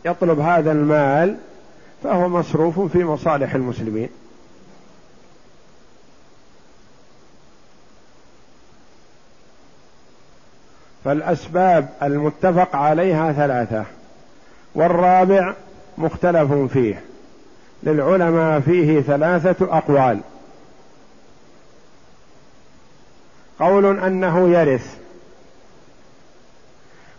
يطلب 0.04 0.40
هذا 0.40 0.72
المال 0.72 1.36
فهو 2.02 2.28
مصروف 2.28 2.80
في 2.80 3.04
مصالح 3.04 3.54
المسلمين. 3.54 4.08
فالأسباب 11.04 11.88
المتفق 12.02 12.76
عليها 12.76 13.32
ثلاثة 13.32 13.84
والرابع 14.74 15.54
مختلف 15.98 16.52
فيه 16.52 17.02
للعلماء 17.82 18.60
فيه 18.60 19.00
ثلاثة 19.00 19.78
أقوال. 19.78 20.20
قول 23.60 23.98
أنه 23.98 24.48
يرث 24.48 24.96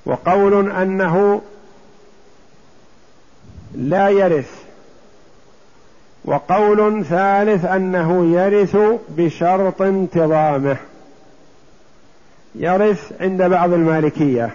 وقول 0.05 0.71
أنه 0.71 1.41
لا 3.75 4.09
يرث 4.09 4.63
وقول 6.25 7.05
ثالث 7.05 7.65
أنه 7.65 8.25
يرث 8.25 8.77
بشرط 9.09 9.81
انتظامه. 9.81 10.77
يرث 12.55 13.11
عند 13.21 13.43
بعض 13.43 13.73
المالكية 13.73 14.49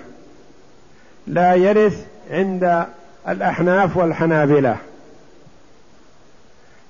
لا 1.26 1.54
يرث 1.54 2.06
عند 2.30 2.86
الأحناف 3.28 3.96
والحنابلة. 3.96 4.76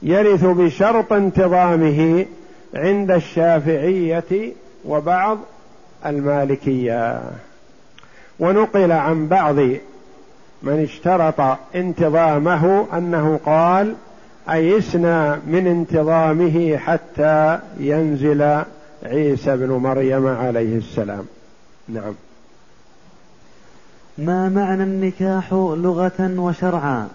يرث 0.02 0.44
بشرط 0.44 1.12
انتظامه 1.12 2.26
عند 2.74 3.10
الشافعية 3.10 4.52
وبعض 4.84 5.38
المالكية. 6.06 7.20
ونقل 8.38 8.92
عن 8.92 9.28
بعض 9.28 9.56
من 10.62 10.82
اشترط 10.82 11.58
انتظامه 11.74 12.86
أنه 12.92 13.40
قال 13.46 13.94
أيسنا 14.50 15.40
من 15.46 15.66
انتظامه 15.66 16.76
حتى 16.76 17.58
ينزل 17.78 18.62
عيسى 19.02 19.56
بن 19.56 19.70
مريم 19.70 20.26
عليه 20.26 20.78
السلام. 20.78 21.24
نعم. 21.88 22.14
ما 24.18 24.48
معنى 24.48 24.82
النكاح 24.82 25.52
لغة 25.52 26.34
وشرعا؟ 26.38 27.08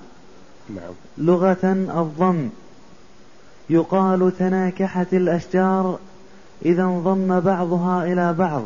نعم. 0.69 0.93
لغة 1.17 1.57
الضم. 1.73 2.49
يقال 3.69 4.37
تناكحت 4.37 5.13
الأشجار 5.13 5.99
إذا 6.65 6.83
انضم 6.83 7.39
بعضها 7.39 8.03
إلى 8.03 8.33
بعض. 8.33 8.63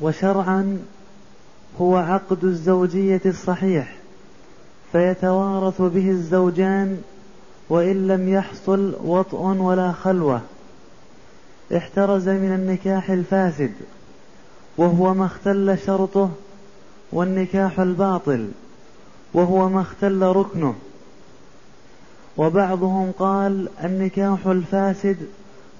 وشرعا 0.00 0.78
هو 1.80 1.96
عقد 1.96 2.44
الزوجية 2.44 3.20
الصحيح 3.26 3.96
فيتوارث 4.92 5.82
به 5.82 6.10
الزوجان 6.10 7.02
وإن 7.68 8.06
لم 8.06 8.28
يحصل 8.28 8.96
وطء 9.04 9.38
ولا 9.38 9.92
خلوة. 9.92 10.40
احترز 11.76 12.28
من 12.28 12.52
النكاح 12.54 13.10
الفاسد 13.10 13.72
وهو 14.76 15.14
ما 15.14 15.26
اختل 15.26 15.78
شرطه 15.86 16.30
والنكاح 17.12 17.80
الباطل 17.80 18.48
وهو 19.34 19.68
ما 19.68 19.80
اختل 19.80 20.22
ركنه. 20.22 20.74
وبعضهم 22.36 23.12
قال 23.18 23.68
النكاح 23.84 24.46
الفاسد 24.46 25.16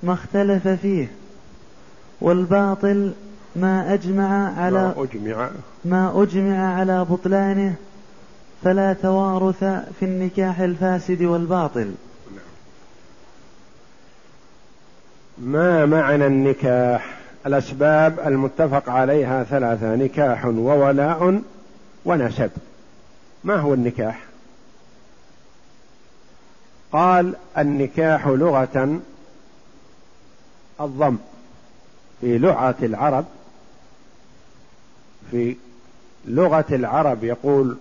ما 0.02 0.12
اختلف 0.12 0.68
فيه 0.68 1.08
والباطل 2.20 3.12
ما 3.56 3.94
أجمع 3.94 4.60
على 4.60 4.82
ما 4.82 4.94
أجمع. 5.02 5.50
ما 5.84 6.22
أجمع 6.22 6.74
على 6.74 7.04
بطلانه 7.04 7.74
فلا 8.62 8.92
توارث 8.92 9.64
في 9.98 10.02
النكاح 10.02 10.60
الفاسد 10.60 11.22
والباطل. 11.22 11.92
ما 15.40 15.86
معنى 15.86 16.26
النكاح؟ 16.26 17.16
الأسباب 17.46 18.20
المتفق 18.20 18.88
عليها 18.90 19.44
ثلاثة 19.44 19.94
نكاح 19.94 20.46
وولاء 20.46 21.42
ونسب. 22.04 22.50
ما 23.44 23.56
هو 23.56 23.74
النكاح؟ 23.74 24.20
قال 26.92 27.34
النكاح 27.58 28.26
لغة 28.26 29.00
الضم 30.80 31.16
في 32.20 32.38
لغة 32.38 32.76
العرب 32.82 33.24
في 35.30 35.56
لغة 36.24 36.64
العرب 36.70 37.24
يقول 37.24 37.76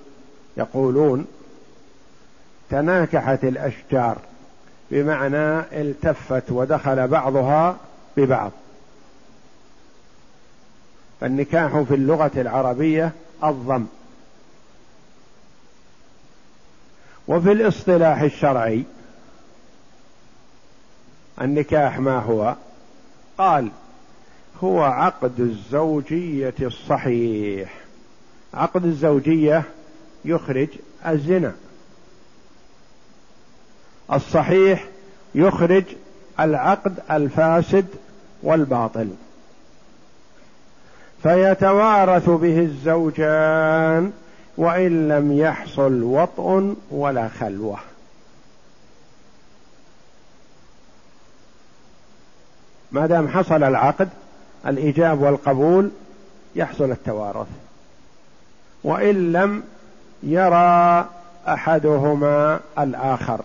يقولون 0.57 1.27
تناكحت 2.69 3.43
الأشجار. 3.43 4.17
بمعنى 4.91 5.59
التفت 5.81 6.51
ودخل 6.51 7.07
بعضها 7.07 7.77
ببعض. 8.17 8.51
فالنكاح 11.21 11.79
في 11.79 11.95
اللغة 11.95 12.31
العربية 12.35 13.11
الضم 13.43 13.85
وفي 17.27 17.51
الاصطلاح 17.51 18.21
الشرعي 18.21 18.83
النكاح 21.41 21.99
ما 21.99 22.19
هو؟ 22.19 22.55
قال 23.37 23.71
هو 24.63 24.81
عقد 24.81 25.39
الزوجية 25.39 26.55
الصحيح. 26.61 27.73
عقد 28.53 28.85
الزوجية 28.85 29.63
يخرج 30.25 30.67
الزنا. 31.07 31.55
الصحيح 34.13 34.85
يخرج 35.35 35.83
العقد 36.39 36.93
الفاسد 37.11 37.85
والباطل. 38.43 39.09
فيتوارث 41.23 42.29
به 42.29 42.59
الزوجان 42.59 44.11
وإن 44.57 45.07
لم 45.07 45.37
يحصل 45.37 46.03
وطء 46.03 46.75
ولا 46.91 47.27
خلوة. 47.27 47.77
ما 52.91 53.07
دام 53.07 53.27
حصل 53.27 53.63
العقد 53.63 54.09
الإيجاب 54.67 55.21
والقبول 55.21 55.91
يحصل 56.55 56.91
التوارث. 56.91 57.47
وإن 58.83 59.31
لم 59.31 59.63
يرى 60.23 61.05
أحدهما 61.47 62.59
الآخر. 62.79 63.41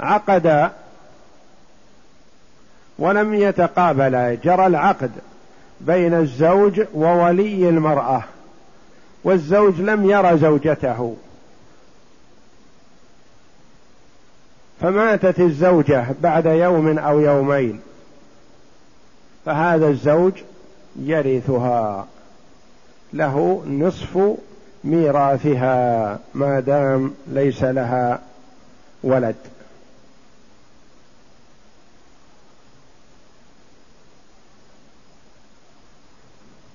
عقد 0.00 0.70
ولم 2.98 3.34
يتقابلا 3.34 4.34
جرى 4.34 4.66
العقد 4.66 5.10
بين 5.80 6.14
الزوج 6.14 6.82
وولي 6.94 7.68
المرأة 7.68 8.22
والزوج 9.24 9.80
لم 9.80 10.10
يرى 10.10 10.38
زوجته. 10.38 11.16
فماتت 14.80 15.40
الزوجة 15.40 16.06
بعد 16.22 16.46
يوم 16.46 16.98
أو 16.98 17.20
يومين 17.20 17.80
فهذا 19.46 19.88
الزوج 19.88 20.32
يرثها. 20.96 22.06
له 23.12 23.64
نصف 23.68 24.18
ميراثها 24.84 26.18
ما 26.34 26.60
دام 26.60 27.14
ليس 27.26 27.62
لها 27.62 28.20
ولد. 29.02 29.36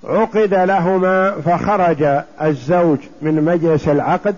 عقد 0.04 0.54
لهما 0.54 1.32
فخرج 1.32 2.24
الزوج 2.42 3.00
من 3.22 3.44
مجلس 3.44 3.88
العقد 3.88 4.36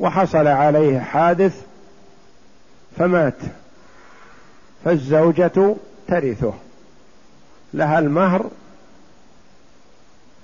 وحصل 0.00 0.46
عليه 0.46 0.98
حادث 0.98 1.62
فمات 2.98 3.34
فالزوجة 4.84 5.74
ترثه. 6.08 6.52
لها 7.74 7.98
المهر 7.98 8.50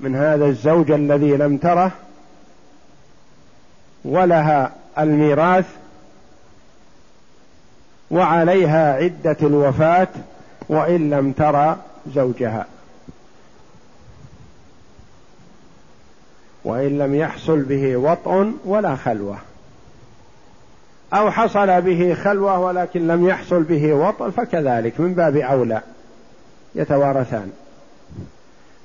من 0.01 0.17
هذا 0.17 0.47
الزوج 0.47 0.91
الذي 0.91 1.37
لم 1.37 1.57
تره 1.57 1.91
ولها 4.05 4.73
الميراث 4.99 5.67
وعليها 8.11 8.95
عدة 8.95 9.37
الوفاة 9.43 10.09
وإن 10.69 11.11
لم 11.11 11.33
ترى 11.33 11.77
زوجها. 12.15 12.67
وإن 16.65 16.99
لم 16.99 17.15
يحصل 17.15 17.63
به 17.63 17.97
وطء 17.97 18.53
ولا 18.65 18.97
خلوة. 18.97 19.39
أو 21.13 21.31
حصل 21.31 21.83
به 21.83 22.15
خلوة 22.15 22.59
ولكن 22.59 23.07
لم 23.07 23.29
يحصل 23.29 23.63
به 23.63 23.93
وطء 23.93 24.31
فكذلك 24.31 25.01
من 25.01 25.15
باب 25.15 25.37
أولى. 25.37 25.81
يتوارثان. 26.75 27.53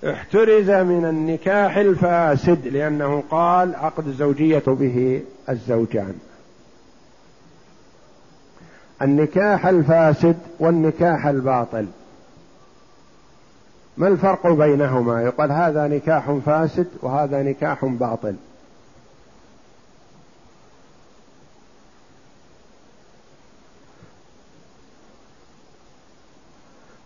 احترز 0.03 0.69
من 0.69 1.05
النكاح 1.05 1.77
الفاسد 1.77 2.67
لأنه 2.67 3.23
قال 3.31 3.75
عقد 3.75 4.07
الزوجية 4.07 4.63
به 4.67 5.21
الزوجان. 5.49 6.13
النكاح 9.01 9.65
الفاسد 9.65 10.37
والنكاح 10.59 11.25
الباطل. 11.25 11.85
ما 13.99 14.07
الفرق 14.07 14.47
بينهما؟ 14.47 15.21
يقال 15.21 15.51
هذا 15.51 15.87
نكاح 15.87 16.31
فاسد 16.45 16.87
وهذا 17.01 17.43
نكاح 17.43 17.85
باطل. 17.85 18.35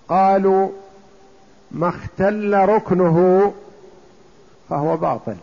قالوا 0.09 0.69
ما 1.71 1.89
اختل 1.89 2.53
ركنه 2.53 3.53
فهو 4.69 4.97
باطل. 4.97 5.35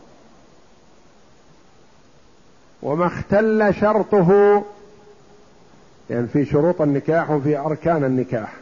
وما 2.82 3.06
اختل 3.06 3.74
شرطه 3.74 4.30
لأن 6.08 6.18
يعني 6.18 6.26
في 6.26 6.44
شروط 6.44 6.80
النكاح 6.80 7.30
وفي 7.30 7.58
أركان 7.58 8.04
النكاح. 8.04 8.52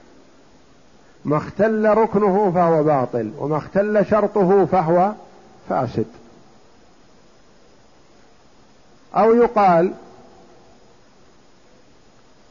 ما 1.29 1.37
اختل 1.37 1.85
ركنه 1.89 2.53
فهو 2.55 2.83
باطل 2.83 3.31
وما 3.39 3.57
اختل 3.57 4.07
شرطه 4.11 4.67
فهو 4.67 5.13
فاسد. 5.69 6.07
أو 9.15 9.35
يقال 9.35 9.93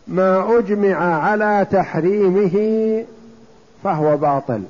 ما 0.08 0.60
أجمع 0.60 0.96
على 1.24 1.68
تحريمه 1.72 3.06
فهو 3.84 4.18
باطل 4.18 4.64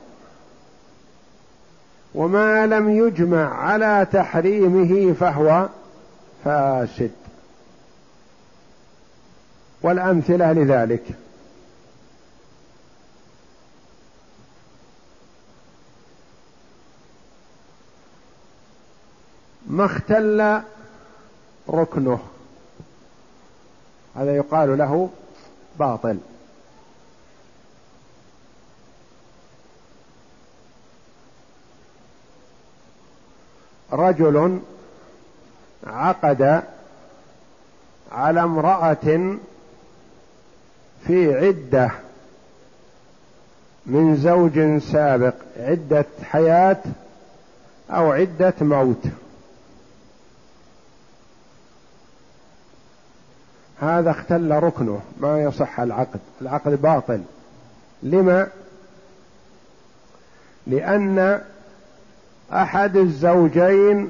وما 2.15 2.65
لم 2.65 2.89
يجمع 2.89 3.53
على 3.53 4.07
تحريمه 4.13 5.13
فهو 5.13 5.69
فاسد. 6.45 7.11
والأمثلة 9.81 10.53
لذلك. 10.53 11.03
ما 19.67 19.85
اختل 19.85 20.61
ركنه. 21.69 22.19
هذا 24.15 24.35
يقال 24.35 24.77
له 24.77 25.09
باطل. 25.79 26.17
رجل 33.93 34.59
عقد 35.87 36.63
على 38.11 38.43
امرأة 38.43 39.37
في 41.07 41.35
عدة 41.35 41.91
من 43.85 44.15
زوج 44.15 44.77
سابق 44.77 45.33
عدة 45.57 46.05
حياة 46.23 46.83
أو 47.89 48.11
عدة 48.11 48.53
موت. 48.61 49.03
هذا 53.79 54.11
اختل 54.11 54.51
ركنه 54.51 54.99
ما 55.19 55.43
يصح 55.43 55.79
العقد 55.79 56.19
العقد 56.41 56.81
باطل. 56.81 57.21
لما؟ 58.03 58.47
لأن 60.67 61.41
أحد 62.53 62.97
الزوجين 62.97 64.09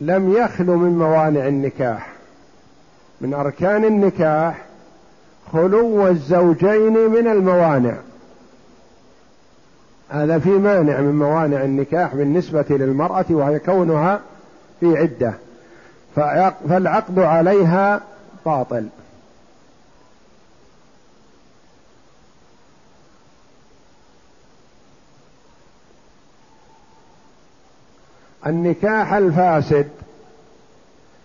لم 0.00 0.32
يخلو 0.32 0.76
من 0.76 0.98
موانع 0.98 1.48
النكاح. 1.48 2.12
من 3.20 3.34
أركان 3.34 3.84
النكاح 3.84 4.64
خلو 5.52 6.08
الزوجين 6.08 7.10
من 7.10 7.28
الموانع. 7.28 7.94
هذا 10.08 10.38
في 10.38 10.50
مانع 10.50 11.00
من 11.00 11.14
موانع 11.18 11.64
النكاح 11.64 12.14
بالنسبة 12.14 12.64
للمرأة 12.70 13.24
وهي 13.30 13.58
كونها 13.58 14.20
في 14.80 14.98
عدة. 14.98 15.34
فالعقد 16.16 17.18
عليها 17.18 18.00
باطل. 18.46 18.88
النكاح 28.46 29.12
الفاسد 29.12 29.90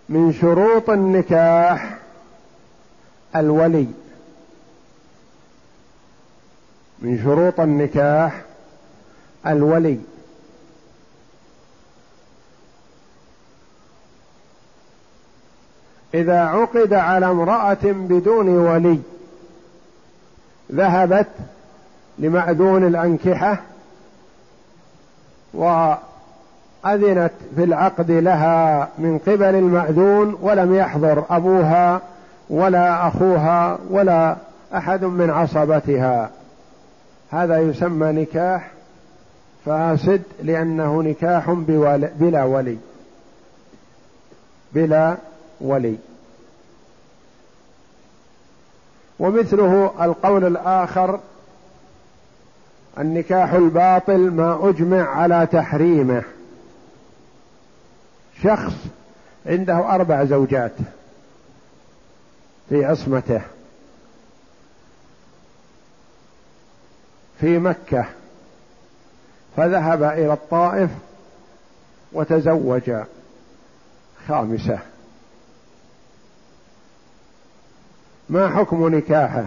من 0.09 0.33
شروط 0.33 0.89
النكاح 0.89 1.97
الولي. 3.35 3.87
من 6.99 7.23
شروط 7.23 7.59
النكاح 7.59 8.41
الولي. 9.47 9.99
إذا 16.13 16.39
عقد 16.39 16.93
على 16.93 17.25
امرأة 17.25 17.77
بدون 17.83 18.49
ولي 18.49 18.99
ذهبت 20.71 21.27
لمأذون 22.19 22.87
الأنكحة 22.87 23.61
وأذنت 25.53 27.31
في 27.55 27.63
العقد 27.63 28.11
لها 28.11 28.89
من 28.97 29.17
قبل 29.17 29.43
المأذون 29.43 30.37
ولم 30.41 30.75
يحضر 30.75 31.23
أبوها 31.29 32.01
ولا 32.49 33.07
أخوها 33.07 33.77
ولا 33.89 34.35
أحد 34.75 35.03
من 35.03 35.29
عصبتها. 35.29 36.29
هذا 37.31 37.59
يسمى 37.59 38.11
نكاح 38.11 38.71
فاسد 39.65 40.21
لأنه 40.43 41.03
نكاح 41.03 41.51
بلا 42.19 42.43
ولي. 42.43 42.77
بلا 44.73 45.17
ولي. 45.61 45.97
ومثله 49.19 49.93
القول 50.05 50.45
الآخر 50.45 51.19
النكاح 52.97 53.53
الباطل 53.53 54.31
ما 54.31 54.69
أجمع 54.69 55.09
على 55.09 55.47
تحريمه. 55.51 56.23
شخص 58.43 58.73
عنده 59.45 59.95
أربع 59.95 60.23
زوجات 60.23 60.71
في 62.69 62.85
عصمته. 62.85 63.41
في 67.39 67.57
مكة. 67.57 68.05
فذهب 69.57 70.03
إلى 70.03 70.33
الطائف 70.33 70.89
وتزوج 72.13 72.91
خامسة. 74.27 74.79
ما 78.31 78.49
حكم 78.49 78.95
نكاحه 78.95 79.45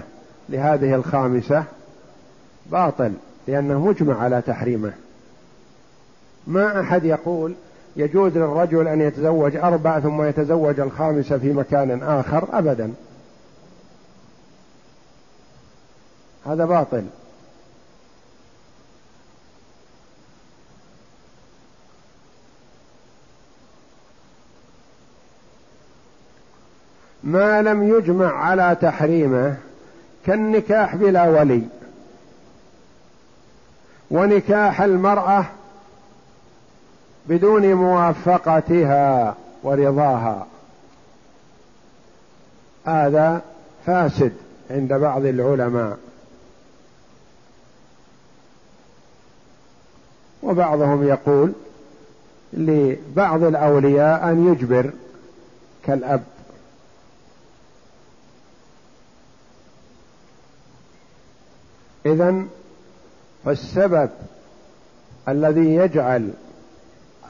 لهذه 0.48 0.94
الخامسة؟ 0.94 1.64
باطل 2.66 3.12
لأنه 3.48 3.86
مجمع 3.86 4.22
على 4.22 4.42
تحريمه. 4.46 4.92
ما 6.46 6.80
أحد 6.80 7.04
يقول 7.04 7.54
يجوز 7.96 8.36
للرجل 8.36 8.88
أن 8.88 9.00
يتزوج 9.00 9.56
أربع 9.56 10.00
ثم 10.00 10.22
يتزوج 10.22 10.80
الخامسة 10.80 11.38
في 11.38 11.52
مكان 11.52 12.02
آخر 12.02 12.48
أبدا. 12.52 12.92
هذا 16.46 16.64
باطل. 16.64 17.04
ما 27.24 27.62
لم 27.62 27.96
يجمع 27.98 28.32
على 28.32 28.76
تحريمه 28.80 29.56
كالنكاح 30.26 30.96
بلا 30.96 31.28
ولي. 31.28 31.62
ونكاح 34.10 34.80
المرأة 34.80 35.44
بدون 37.26 37.74
موافقتها 37.74 39.36
ورضاها. 39.62 40.46
هذا 42.84 43.42
فاسد 43.86 44.32
عند 44.70 44.92
بعض 44.92 45.24
العلماء. 45.24 45.98
وبعضهم 50.42 51.08
يقول 51.08 51.52
لبعض 52.52 53.42
الأولياء 53.42 54.30
أن 54.30 54.52
يجبر 54.52 54.90
كالأب. 55.84 56.22
إذا 62.06 62.34
فالسبب 63.44 64.10
الذي 65.28 65.74
يجعل 65.74 66.30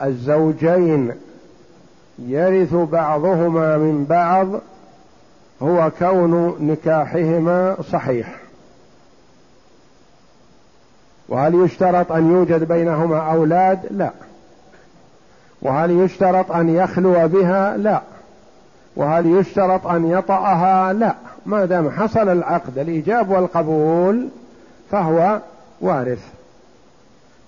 الزوجين 0.02 1.12
يرث 2.18 2.74
بعضهما 2.74 3.76
من 3.76 4.04
بعض 4.04 4.48
هو 5.62 5.90
كون 5.98 6.56
نكاحهما 6.60 7.76
صحيح. 7.92 8.36
وهل 11.28 11.54
يشترط 11.54 12.12
أن 12.12 12.30
يوجد 12.30 12.64
بينهما 12.64 13.18
أولاد؟ 13.18 13.78
لا. 13.90 14.10
وهل 15.62 15.90
يشترط 15.90 16.52
أن 16.52 16.68
يخلو 16.68 17.28
بها؟ 17.28 17.76
لا. 17.76 18.02
وهل 18.96 19.26
يشترط 19.26 19.86
أن 19.86 20.10
يطأها؟ 20.10 20.92
لا. 20.92 21.14
ما 21.46 21.64
دام 21.64 21.90
حصل 21.90 22.28
العقد 22.28 22.78
الإيجاب 22.78 23.30
والقبول 23.30 24.28
فهو 24.90 25.40
وارث. 25.80 26.26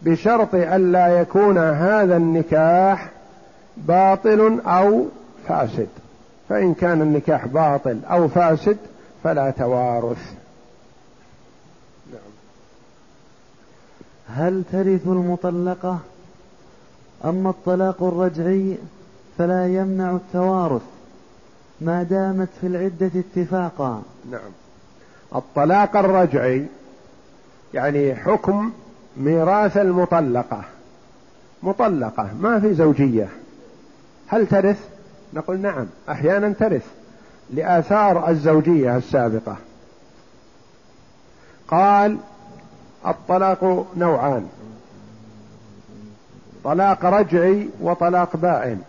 بشرط 0.03 0.55
ألا 0.55 1.20
يكون 1.20 1.59
هذا 1.59 2.16
النكاح 2.16 3.11
باطل 3.76 4.61
أو 4.66 5.07
فاسد. 5.49 5.89
فإن 6.49 6.74
كان 6.74 7.03
النكاح 7.03 7.47
باطل 7.47 7.99
أو 8.05 8.28
فاسد 8.28 8.76
فلا 9.24 9.51
توارث. 9.51 10.34
نعم. 12.12 12.20
هل 14.28 14.62
ترث 14.72 15.07
المطلقة؟ 15.07 15.99
أما 17.24 17.51
الطلاق 17.51 18.03
الرجعي 18.03 18.78
فلا 19.39 19.66
يمنع 19.66 20.11
التوارث 20.11 20.82
ما 21.80 22.03
دامت 22.03 22.49
في 22.61 22.66
العدة 22.66 23.11
اتفاقا. 23.14 24.03
نعم. 24.30 24.51
الطلاق 25.34 25.97
الرجعي 25.97 26.66
يعني 27.74 28.14
حكم 28.14 28.72
ميراث 29.16 29.76
المطلقة. 29.76 30.62
مطلقة 31.62 32.30
ما 32.40 32.60
في 32.60 32.74
زوجية. 32.74 33.28
هل 34.28 34.46
ترث؟ 34.46 34.88
نقول 35.34 35.60
نعم 35.60 35.86
أحيانا 36.08 36.52
ترث 36.52 36.86
لآثار 37.50 38.30
الزوجية 38.30 38.96
السابقة. 38.96 39.56
قال 41.68 42.18
الطلاق 43.06 43.86
نوعان 43.96 44.48
طلاق 46.64 47.04
رجعي 47.04 47.68
وطلاق 47.80 48.36
بائن. 48.36 48.82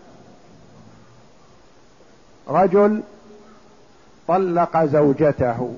رجل 2.48 3.02
طلق 4.28 4.84
زوجته 4.84 5.74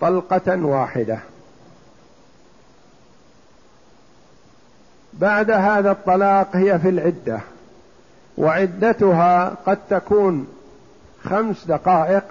طلقة 0.00 0.64
واحدة. 0.64 1.18
بعد 5.12 5.50
هذا 5.50 5.90
الطلاق 5.90 6.56
هي 6.56 6.78
في 6.78 6.88
العدة 6.88 7.40
وعدتها 8.38 9.54
قد 9.66 9.78
تكون 9.90 10.46
خمس 11.24 11.64
دقائق 11.64 12.24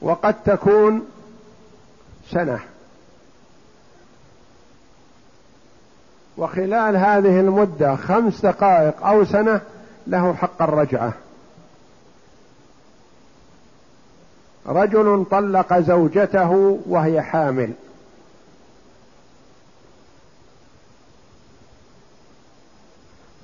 وقد 0.00 0.34
تكون 0.44 1.06
سنة. 2.30 2.60
وخلال 6.36 6.96
هذه 6.96 7.40
المدة 7.40 7.96
خمس 7.96 8.40
دقائق 8.40 9.06
أو 9.06 9.24
سنة 9.24 9.60
له 10.06 10.34
حق 10.34 10.62
الرجعة. 10.62 11.12
رجل 14.66 15.26
طلق 15.30 15.78
زوجته 15.78 16.80
وهي 16.86 17.22
حامل. 17.22 17.72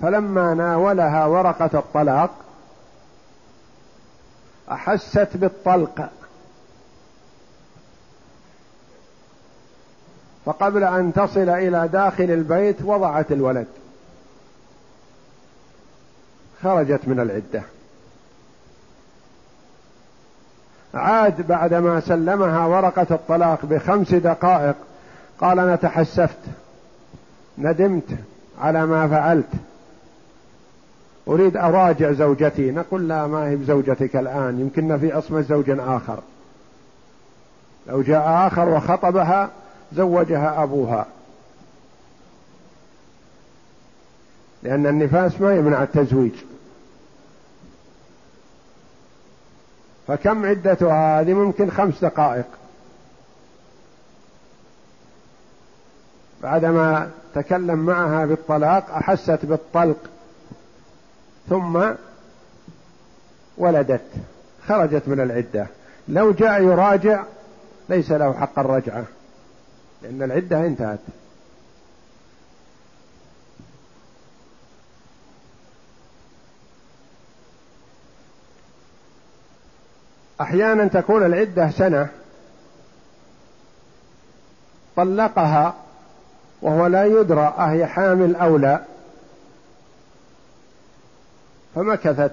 فلما 0.03 0.55
ناولها 0.55 1.27
ورقة 1.27 1.79
الطلاق 1.79 2.31
أحست 4.71 5.29
بالطلق. 5.35 6.11
فقبل 10.45 10.85
أن 10.85 11.13
تصل 11.13 11.49
إلى 11.49 11.89
داخل 11.89 12.25
البيت 12.25 12.83
وضعت 12.83 13.33
الولد. 13.33 13.67
خرجت 16.63 17.01
من 17.07 17.21
العدة. 17.21 17.63
عاد 20.95 21.47
بعدما 21.47 22.01
سلمها 22.01 22.67
ورقة 22.67 23.07
الطلاق 23.11 23.67
بخمس 23.67 24.15
دقائق 24.15 24.77
قال 25.41 25.59
أنا 25.59 25.77
تحسفت. 25.77 26.39
ندمت 27.59 28.09
على 28.61 28.87
ما 28.87 29.09
فعلت. 29.09 29.51
أريد 31.29 31.57
أراجع 31.57 32.13
زوجتي. 32.13 32.71
نقول 32.71 33.09
لا 33.09 33.27
ما 33.27 33.49
هي 33.49 33.57
بزوجتك 33.57 34.17
الآن. 34.17 34.61
يمكن 34.61 34.99
في 34.99 35.13
عصمة 35.13 35.41
زوج 35.41 35.71
آخر. 35.71 36.19
لو 37.87 38.03
جاء 38.03 38.47
آخر 38.47 38.69
وخطبها 38.69 39.51
زوجها 39.93 40.63
أبوها. 40.63 41.07
لأن 44.63 44.87
النفاس 44.87 45.41
ما 45.41 45.55
يمنع 45.55 45.83
التزويج. 45.83 46.33
فكم 50.09 50.47
عدتها؟ 50.47 51.21
هذه 51.21 51.35
ممكن 51.35 51.71
خمس 51.71 52.05
دقائق. 52.05 52.47
بعدما 56.43 57.11
تكلم 57.35 57.79
معها 57.79 58.27
بالطلاق 58.27 58.91
أحست 58.91 59.39
بالطلق. 59.43 59.97
ثم 61.51 61.83
ولدت 63.59 64.05
خرجت 64.69 65.03
من 65.09 65.21
العدة. 65.21 65.67
لو 66.09 66.33
جاء 66.33 66.63
يراجع 66.63 67.25
ليس 67.89 68.11
له 68.11 68.33
حق 68.33 68.59
الرجعة 68.59 69.05
لأن 70.03 70.23
العدة 70.23 70.67
انتهت. 70.67 70.99
أحيانا 80.41 80.87
تكون 80.87 81.27
العدة 81.27 81.71
سنة 81.71 82.09
طلقها 84.97 85.75
وهو 86.63 86.87
لا 86.87 87.05
يدرى 87.05 87.55
أهي 87.59 87.87
حامل 87.87 88.37
أو 88.37 88.57
لا. 88.57 88.90
فمكثت 91.75 92.33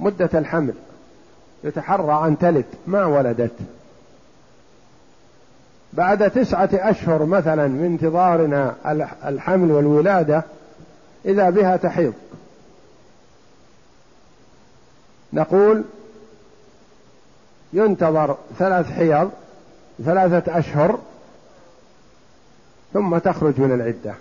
مدة 0.00 0.30
الحمل. 0.34 0.74
يتحرى 1.64 2.28
أن 2.28 2.38
تلد 2.38 2.64
ما 2.86 3.04
ولدت. 3.04 3.56
بعد 5.92 6.30
تسعة 6.30 6.70
أشهر 6.72 7.24
مثلا 7.24 7.68
من 7.68 7.84
انتظارنا 7.84 8.74
الحمل 9.24 9.72
والولادة 9.72 10.42
إذا 11.24 11.50
بها 11.50 11.76
تحيض. 11.76 12.14
نقول 15.32 15.84
ينتظر 17.72 18.36
ثلاث 18.58 18.90
حيض 18.90 19.30
ثلاثة 20.04 20.58
أشهر 20.58 20.98
ثم 22.92 23.18
تخرج 23.18 23.60
من 23.60 23.72
العدة. 23.72 24.14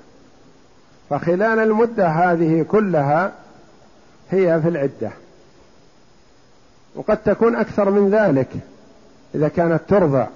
فخلال 1.09 1.59
المدة 1.59 2.07
هذه 2.07 2.63
كلها 2.63 3.33
هي 4.31 4.61
في 4.61 4.67
العدة. 4.67 5.11
وقد 6.95 7.17
تكون 7.17 7.55
أكثر 7.55 7.89
من 7.89 8.09
ذلك 8.09 8.49
إذا 9.35 9.47
كانت 9.47 9.81
ترضع. 9.87 10.27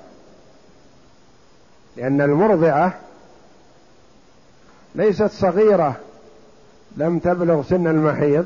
لأن 1.97 2.21
المرضعة 2.21 2.93
ليست 4.95 5.31
صغيرة 5.31 5.95
لم 6.97 7.19
تبلغ 7.19 7.63
سن 7.63 7.87
المحيض 7.87 8.45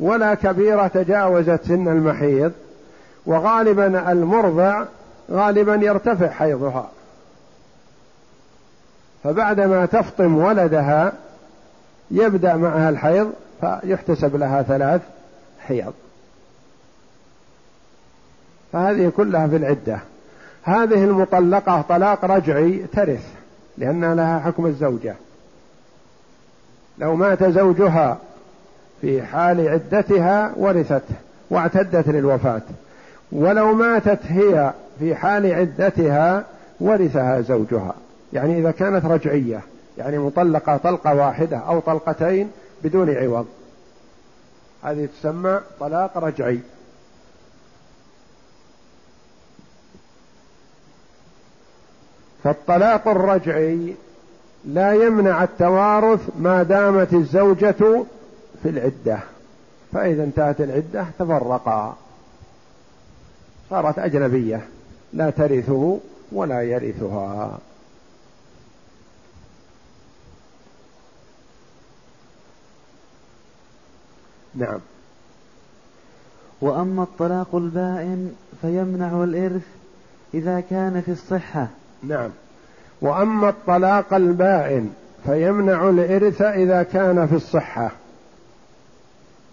ولا 0.00 0.34
كبيرة 0.34 0.86
تجاوزت 0.86 1.60
سن 1.64 1.88
المحيض 1.88 2.52
وغالبا 3.26 4.12
المرضع 4.12 4.84
غالبا 5.30 5.74
يرتفع 5.74 6.28
حيضها. 6.28 6.90
فبعدما 9.24 9.86
تفطم 9.86 10.38
ولدها 10.38 11.12
يبدأ 12.10 12.56
معها 12.56 12.88
الحيض 12.88 13.32
فيحتسب 13.62 14.36
لها 14.36 14.62
ثلاث 14.62 15.00
حيض. 15.60 15.92
فهذه 18.72 19.12
كلها 19.16 19.46
في 19.46 19.56
العدة. 19.56 19.98
هذه 20.62 21.04
المطلقة 21.04 21.84
طلاق 21.88 22.24
رجعي 22.24 22.84
ترث 22.92 23.26
لأن 23.78 24.12
لها 24.12 24.38
حكم 24.38 24.66
الزوجة. 24.66 25.14
لو 26.98 27.16
مات 27.16 27.44
زوجها 27.44 28.18
في 29.00 29.22
حال 29.22 29.68
عدتها 29.68 30.52
ورثته 30.56 31.14
واعتدت 31.50 32.08
للوفاة. 32.08 32.62
ولو 33.32 33.74
ماتت 33.74 34.20
هي 34.28 34.72
في 34.98 35.14
حال 35.14 35.54
عدتها 35.54 36.44
ورثها 36.80 37.40
زوجها. 37.40 37.94
يعني 38.32 38.58
إذا 38.58 38.70
كانت 38.70 39.04
رجعية 39.04 39.60
يعني 39.98 40.18
مطلقة 40.18 40.76
طلقة 40.76 41.14
واحدة 41.14 41.56
أو 41.56 41.80
طلقتين 41.80 42.50
بدون 42.84 43.16
عوض. 43.16 43.46
هذه 44.82 45.08
تسمى 45.20 45.60
طلاق 45.80 46.18
رجعي. 46.18 46.60
فالطلاق 52.44 53.08
الرجعي 53.08 53.94
لا 54.64 54.92
يمنع 54.92 55.44
التوارث 55.44 56.20
ما 56.38 56.62
دامت 56.62 57.14
الزوجة 57.14 58.04
في 58.62 58.68
العدة. 58.68 59.18
فإذا 59.92 60.24
انتهت 60.24 60.60
العدة 60.60 61.06
تفرقا. 61.18 61.96
صارت 63.70 63.98
أجنبية. 63.98 64.60
لا 65.12 65.30
ترثه 65.30 65.98
ولا 66.32 66.62
يرثها. 66.62 67.58
نعم. 74.54 74.78
وأما 76.60 77.02
الطلاق 77.02 77.54
البائن 77.54 78.34
فيمنع 78.60 79.24
الإرث 79.24 79.66
إذا 80.34 80.60
كان 80.60 81.00
في 81.00 81.10
الصحة. 81.10 81.68
نعم. 82.02 82.30
وأما 83.00 83.48
الطلاق 83.48 84.14
البائن 84.14 84.92
فيمنع 85.24 85.88
الإرث 85.88 86.42
إذا 86.42 86.82
كان 86.82 87.26
في 87.26 87.34
الصحة. 87.34 87.90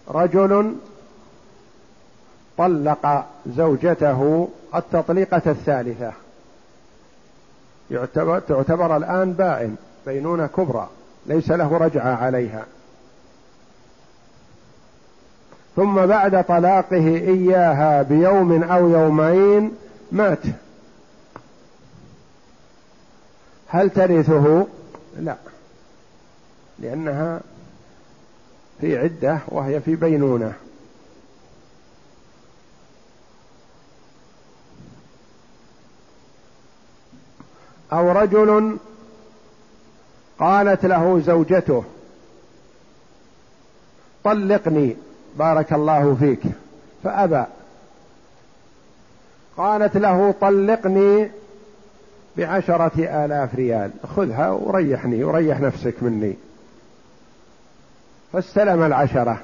رجل 0.08 0.74
طلق 2.58 3.24
زوجته 3.56 4.48
التطليقة 4.74 5.42
الثالثة. 5.46 6.12
يعتبر 7.90 8.38
تعتبر 8.38 8.96
الآن 8.96 9.32
بائن 9.32 9.76
بينونة 10.06 10.46
كبرى 10.46 10.88
ليس 11.26 11.50
له 11.50 11.76
رجعة 11.76 12.16
عليها. 12.16 12.64
ثم 15.76 16.06
بعد 16.06 16.44
طلاقه 16.44 17.06
إياها 17.06 18.02
بيوم 18.02 18.62
أو 18.62 18.88
يومين 18.88 19.72
مات. 20.12 20.42
هل 23.68 23.90
ترثه؟ 23.90 24.66
لا. 25.18 25.36
لأنها 26.78 27.40
في 28.80 28.98
عدة 28.98 29.38
وهي 29.48 29.80
في 29.80 29.96
بينونة. 29.96 30.52
أو 37.92 38.12
رجل 38.12 38.76
قالت 40.38 40.86
له 40.86 41.20
زوجته 41.20 41.84
طلقني. 44.24 44.96
بارك 45.36 45.72
الله 45.72 46.16
فيك. 46.20 46.40
فأبى. 47.04 47.44
قالت 49.56 49.96
له 49.96 50.34
طلقني 50.40 51.30
بعشرة 52.36 53.24
آلاف 53.24 53.54
ريال. 53.54 53.90
خذها 54.16 54.50
وريحني 54.50 55.24
وريح 55.24 55.60
نفسك 55.60 55.94
مني. 56.02 56.34
فاستلم 58.32 58.82
العشرة 58.82 59.40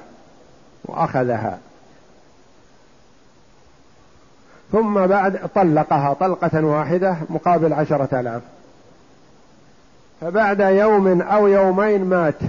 وأخذها. 0.85 1.59
ثم 4.71 5.07
بعد 5.07 5.49
طلقها 5.55 6.13
طلقة 6.13 6.65
واحدة 6.65 7.17
مقابل 7.29 7.73
عشرة 7.73 8.19
آلاف. 8.19 8.41
فبعد 10.21 10.59
يوم 10.59 11.21
أو 11.21 11.47
يومين 11.47 12.05
مات. 12.05 12.39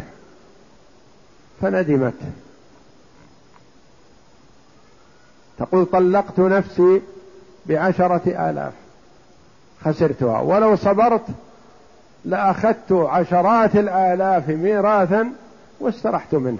فندمت. 1.60 2.14
تقول 5.58 5.86
طلقت 5.86 6.38
نفسي 6.38 7.02
بعشرة 7.66 8.50
آلاف. 8.50 8.72
خسرتها. 9.84 10.40
ولو 10.40 10.76
صبرت 10.76 11.24
لأخذت 12.24 12.92
عشرات 12.92 13.76
الآلاف 13.76 14.48
ميراثا 14.48 15.32
واسترحت 15.80 16.34
منه. 16.34 16.58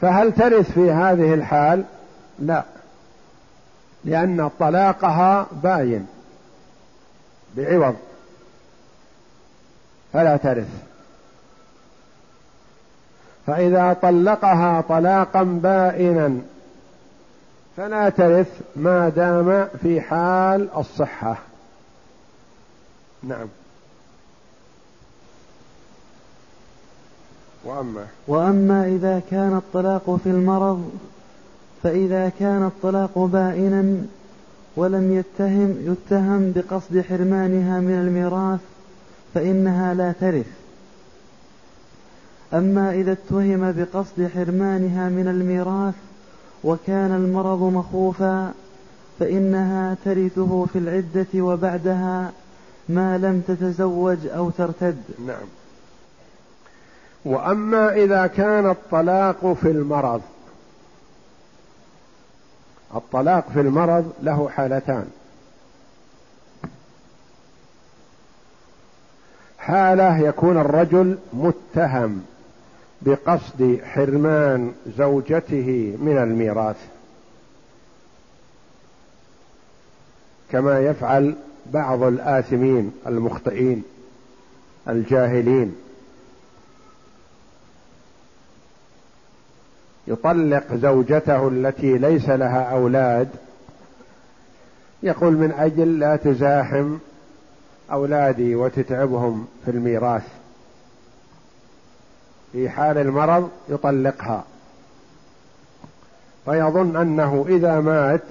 فهل 0.00 0.32
ترث 0.32 0.70
في 0.72 0.90
هذه 0.90 1.34
الحال؟ 1.34 1.84
لا. 2.38 2.62
لأن 4.04 4.50
طلاقها 4.58 5.46
باين. 5.62 6.06
بعوض. 7.56 7.96
فلا 10.12 10.36
ترث. 10.36 10.68
فإذا 13.46 13.96
طلقها 14.02 14.80
طلاقا 14.80 15.42
بائنا 15.42 16.38
فلا 17.76 18.08
ترث 18.08 18.60
ما 18.76 19.08
دام 19.08 19.68
في 19.82 20.00
حال 20.00 20.68
الصحة. 20.76 21.38
نعم. 23.22 23.46
وأما 27.64 28.06
وأما 28.28 28.86
إذا 28.86 29.22
كان 29.30 29.56
الطلاق 29.56 30.20
في 30.24 30.30
المرض 30.30 30.90
فإذا 31.82 32.32
كان 32.38 32.66
الطلاق 32.66 33.18
بائنا 33.18 33.96
ولم 34.76 35.12
يتهم 35.12 35.76
يتهم 35.80 36.52
بقصد 36.52 37.00
حرمانها 37.00 37.80
من 37.80 37.92
الميراث 37.92 38.60
فإنها 39.34 39.94
لا 39.94 40.12
ترث. 40.12 40.65
أما 42.54 42.92
إذا 42.92 43.12
اتهم 43.12 43.72
بقصد 43.72 44.30
حرمانها 44.34 45.08
من 45.08 45.28
الميراث 45.28 45.94
وكان 46.64 47.12
المرض 47.12 47.62
مخوفا 47.62 48.52
فإنها 49.20 49.96
ترثه 50.04 50.66
في 50.72 50.78
العدة 50.78 51.26
وبعدها 51.34 52.32
ما 52.88 53.18
لم 53.18 53.40
تتزوج 53.48 54.26
أو 54.26 54.50
ترتد. 54.50 55.02
نعم. 55.26 55.46
وأما 57.24 57.94
إذا 57.94 58.26
كان 58.26 58.70
الطلاق 58.70 59.52
في 59.52 59.70
المرض 59.70 60.22
الطلاق 62.94 63.50
في 63.52 63.60
المرض 63.60 64.12
له 64.22 64.48
حالتان. 64.48 65.06
حالة 69.58 70.18
يكون 70.18 70.58
الرجل 70.58 71.18
متهم. 71.32 72.22
بقصد 73.02 73.80
حرمان 73.84 74.72
زوجته 74.98 75.96
من 76.00 76.18
الميراث. 76.18 76.76
كما 80.52 80.80
يفعل 80.80 81.34
بعض 81.72 82.02
الآثمين 82.02 82.92
المخطئين 83.06 83.82
الجاهلين. 84.88 85.76
يطلق 90.06 90.74
زوجته 90.74 91.48
التي 91.48 91.98
ليس 91.98 92.28
لها 92.28 92.62
أولاد 92.62 93.28
يقول 95.02 95.32
من 95.32 95.52
أجل 95.52 95.98
لا 95.98 96.16
تزاحم 96.16 96.96
أولادي 97.92 98.54
وتتعبهم 98.54 99.46
في 99.64 99.70
الميراث. 99.70 100.26
في 102.56 102.70
حال 102.70 102.98
المرض 102.98 103.50
يطلقها. 103.68 104.44
فيظن 106.44 106.96
أنه 106.96 107.46
إذا 107.48 107.80
مات 107.80 108.22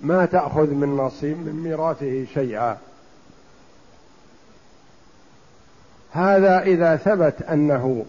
ما 0.00 0.26
تأخذ 0.26 0.70
من 0.70 0.96
نصيب 0.96 1.38
من 1.38 1.62
ميراثه 1.64 2.24
شيئا. 2.34 2.78
هذا 6.12 6.62
إذا 6.62 6.96
ثبت 6.96 7.42
أنه 7.42 8.04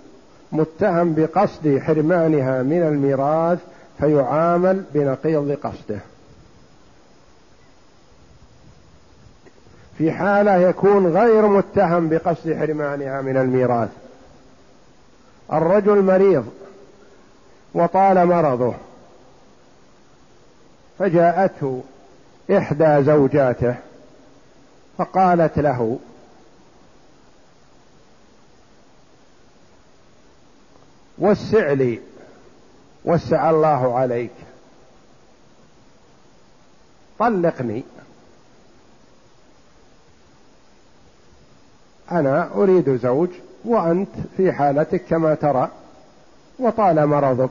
متهم 0.51 1.13
بقصد 1.13 1.77
حرمانها 1.77 2.63
من 2.63 2.83
الميراث 2.83 3.59
فيعامل 3.99 4.83
بنقيض 4.93 5.51
قصده. 5.51 5.99
في 9.97 10.11
حالة 10.11 10.55
يكون 10.55 11.07
غير 11.07 11.47
متهم 11.47 12.09
بقصد 12.09 12.53
حرمانها 12.53 13.21
من 13.21 13.37
الميراث. 13.37 13.89
الرجل 15.53 16.01
مريض 16.01 16.51
وطال 17.73 18.25
مرضه 18.25 18.73
فجاءته 20.99 21.83
إحدى 22.51 23.03
زوجاته 23.03 23.75
فقالت 24.97 25.59
له 25.59 25.99
وسع 31.17 31.71
لي 31.71 32.01
وسع 33.05 33.49
الله 33.49 33.97
عليك 33.97 34.31
طلقني. 37.19 37.83
أنا 42.11 42.53
أريد 42.55 42.95
زوج 42.95 43.29
وأنت 43.67 44.09
في 44.37 44.51
حالتك 44.51 45.01
كما 45.09 45.35
ترى 45.35 45.69
وطال 46.59 47.07
مرضك 47.07 47.49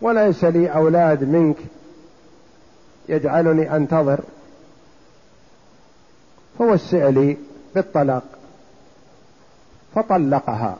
وليس 0.00 0.44
لي 0.44 0.68
أولاد 0.68 1.24
منك 1.24 1.56
يجعلني 3.08 3.76
أنتظر. 3.76 4.20
فوسع 6.58 7.08
لي 7.08 7.36
بالطلاق 7.74 8.22
فطلقها. 9.94 10.76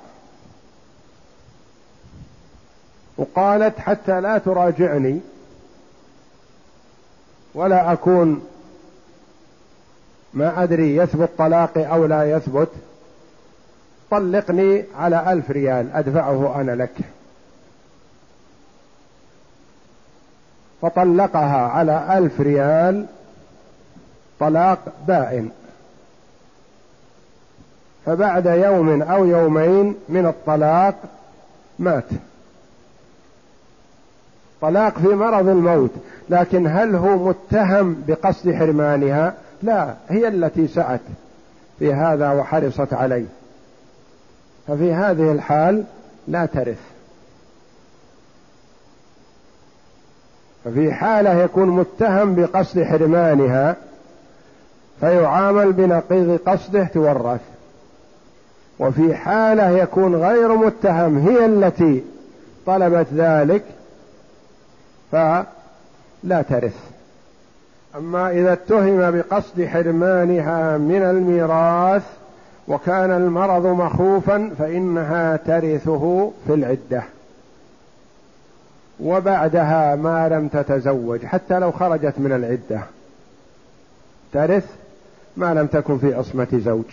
وقالت 3.17 3.79
حتى 3.79 4.21
لا 4.21 4.39
تراجعني 4.39 5.21
ولا 7.55 7.93
أكون 7.93 8.47
ما 10.35 10.63
أدري 10.63 10.97
يثبت 10.97 11.29
طلاقي 11.39 11.85
أو 11.85 12.05
لا 12.05 12.37
يثبت. 12.37 12.69
طلقني 14.11 14.85
على 14.99 15.33
ألف 15.33 15.51
ريال 15.51 15.93
أدفعه 15.93 16.61
أنا 16.61 16.73
لك. 16.73 16.95
فطلقها 20.83 21.69
على 21.69 22.19
ألف 22.19 22.41
ريال 22.41 23.07
طلاق 24.41 24.79
بائن 25.07 25.51
فبعد 28.07 28.47
يوم 28.47 29.03
أو 29.03 29.25
يومين 29.25 29.95
من 30.09 30.27
الطلاق 30.27 30.95
مات. 31.79 32.05
طلاق 34.61 34.99
في 34.99 35.09
مرض 35.09 35.49
الموت 35.49 35.91
لكن 36.31 36.67
هل 36.67 36.97
هو 36.97 37.29
متهم 37.29 38.05
بقصد 38.09 38.55
حرمانها؟ 38.55 39.35
لا 39.63 39.95
هي 40.09 40.29
التي 40.29 40.69
سعت 40.69 41.01
في 41.79 41.95
هذا 41.95 42.33
وحرصت 42.33 42.93
عليه. 42.93 43.27
ففي 44.69 44.93
هذه 44.93 45.33
الحال 45.33 45.85
لا 46.29 46.47
ترث. 46.47 46.79
ففي 50.65 50.93
حالة 50.93 51.43
يكون 51.43 51.69
متهم 51.69 52.35
بقصد 52.35 52.83
حرمانها 52.83 53.77
فيعامل 55.01 55.73
بنقيض 55.73 56.39
قصده 56.47 56.85
تورث. 56.85 57.41
وفي 58.79 59.15
حالة 59.15 59.71
يكون 59.71 60.15
غير 60.15 60.57
متهم 60.57 61.19
هي 61.29 61.47
التي 61.47 62.03
طلبت 62.67 63.07
ذلك 63.15 63.65
فلا 65.13 66.43
ترث. 66.49 66.77
أما 67.97 68.31
إذا 68.31 68.53
اتهم 68.53 69.11
بقصد 69.11 69.65
حرمانها 69.65 70.79
من 70.79 71.03
الميراث 71.03 72.18
وكان 72.69 73.11
المرض 73.11 73.67
مخوفا 73.67 74.51
فإنها 74.59 75.37
ترثه 75.37 76.33
في 76.47 76.55
العدة. 76.55 77.03
وبعدها 79.01 79.97
ما 79.97 80.29
لم 80.29 80.49
تتزوج 80.49 81.25
حتى 81.25 81.59
لو 81.59 81.73
خرجت 81.73 82.15
من 82.19 82.33
العدة. 82.33 82.83
ترث 84.33 84.67
ما 85.37 85.55
لم 85.55 85.67
تكن 85.67 85.99
في 85.99 86.15
عصمة 86.15 86.49
زوج. 86.53 86.85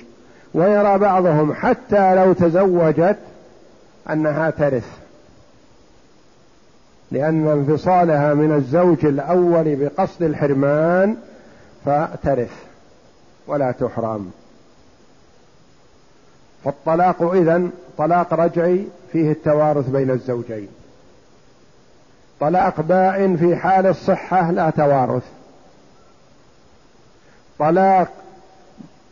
ويرى 0.54 0.98
بعضهم 0.98 1.54
حتى 1.54 2.16
لو 2.16 2.34
تزوجت 2.34 3.18
أنها 4.10 4.50
ترث. 4.50 4.88
لأن 7.12 7.48
انفصالها 7.48 8.34
من 8.34 8.52
الزوج 8.52 9.06
الأول 9.06 9.76
بقصد 9.76 10.24
الحرمان 10.24 11.16
فترث. 11.86 12.52
ولا 13.48 13.72
تحرم. 13.72 14.32
فالطلاق 16.66 17.32
إذن 17.32 17.72
طلاق 17.98 18.34
رجعي 18.34 18.88
فيه 19.12 19.32
التوارث 19.32 19.90
بين 19.90 20.10
الزوجين. 20.10 20.68
طلاق 22.40 22.82
بائن 22.82 23.38
في 23.38 23.56
حال 23.56 23.88
الصحة 23.88 24.52
لا 24.52 24.70
توارث. 24.70 25.24
طلاق 27.60 28.08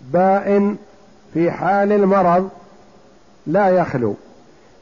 بائن 0.02 0.78
في 1.34 1.52
حال 1.52 1.92
المرض 1.92 2.50
لا 3.48 3.70
يخلو. 3.70 4.16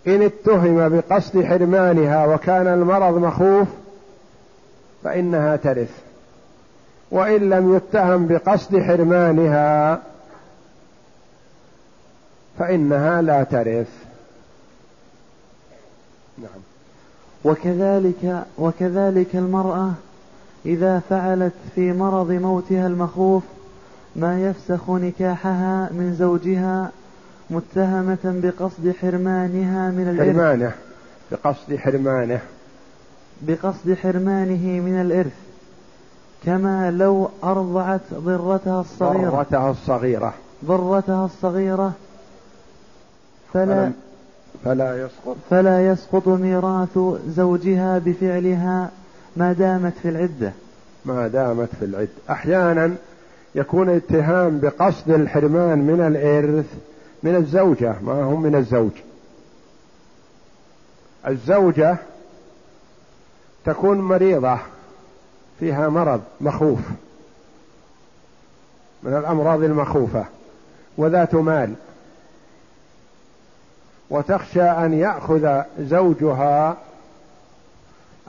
إن 0.07 0.21
اتهم 0.21 0.89
بقصد 0.89 1.43
حرمانها 1.43 2.25
وكان 2.25 2.67
المرض 2.67 3.17
مخوف 3.17 3.67
فإنها 5.03 5.55
ترث. 5.55 5.99
وإن 7.11 7.49
لم 7.49 7.75
يتهم 7.75 8.27
بقصد 8.27 8.79
حرمانها 8.79 10.01
فإنها 12.61 13.21
لا 13.21 13.43
ترث. 13.43 13.87
نعم. 16.37 16.61
وكذلك 17.43 18.43
وكذلك 18.57 19.35
المرأة 19.35 19.91
إذا 20.65 21.01
فعلت 21.09 21.53
في 21.75 21.93
مرض 21.93 22.31
موتها 22.31 22.87
المخوف 22.87 23.43
ما 24.15 24.41
يفسخ 24.41 24.89
نكاحها 24.89 25.89
من 25.91 26.15
زوجها 26.19 26.91
متهمة 27.49 28.17
بقصد 28.23 28.95
حرمانها 29.01 29.91
من 29.91 30.09
الإرث. 30.09 30.35
حرمانه. 30.35 30.71
بقصد 31.31 31.75
حرمانه. 31.75 32.39
بقصد 33.41 33.93
حرمانه 33.93 34.81
من 34.81 35.01
الإرث. 35.01 35.35
كما 36.45 36.91
لو 36.91 37.29
أرضعت 37.43 38.13
ضرتها 38.13 38.81
الصغيرة. 38.81 39.29
ضرتها 39.29 39.71
الصغيرة. 39.71 40.33
ضرتها 40.65 41.25
الصغيرة 41.25 41.93
فلا 43.53 43.91
فلا 44.65 45.05
يسقط. 45.05 45.37
فلا 45.49 45.87
يسقط 45.87 46.27
ميراث 46.27 46.99
زوجها 47.27 47.99
بفعلها 47.99 48.91
ما 49.37 49.53
دامت 49.53 49.93
في 50.01 50.09
العدة. 50.09 50.51
ما 51.05 51.27
دامت 51.27 51.69
في 51.79 51.85
العدة. 51.85 52.09
أحيانا 52.29 52.95
يكون 53.55 53.89
اتهام 53.89 54.59
بقصد 54.59 55.09
الحرمان 55.09 55.79
من 55.79 56.01
الإرث 56.01 56.65
من 57.23 57.35
الزوجة 57.35 57.95
ما 58.01 58.23
هم 58.23 58.41
من 58.41 58.55
الزوج. 58.55 58.91
الزوجة 61.27 61.97
تكون 63.65 64.01
مريضة 64.01 64.57
فيها 65.59 65.89
مرض 65.89 66.21
مخوف 66.41 66.79
من 69.03 69.13
الأمراض 69.13 69.63
المخوفة 69.63 70.25
وذات 70.97 71.35
مال. 71.35 71.73
وتخشى 74.11 74.63
أن 74.63 74.93
يأخذ 74.93 75.61
زوجها 75.79 76.77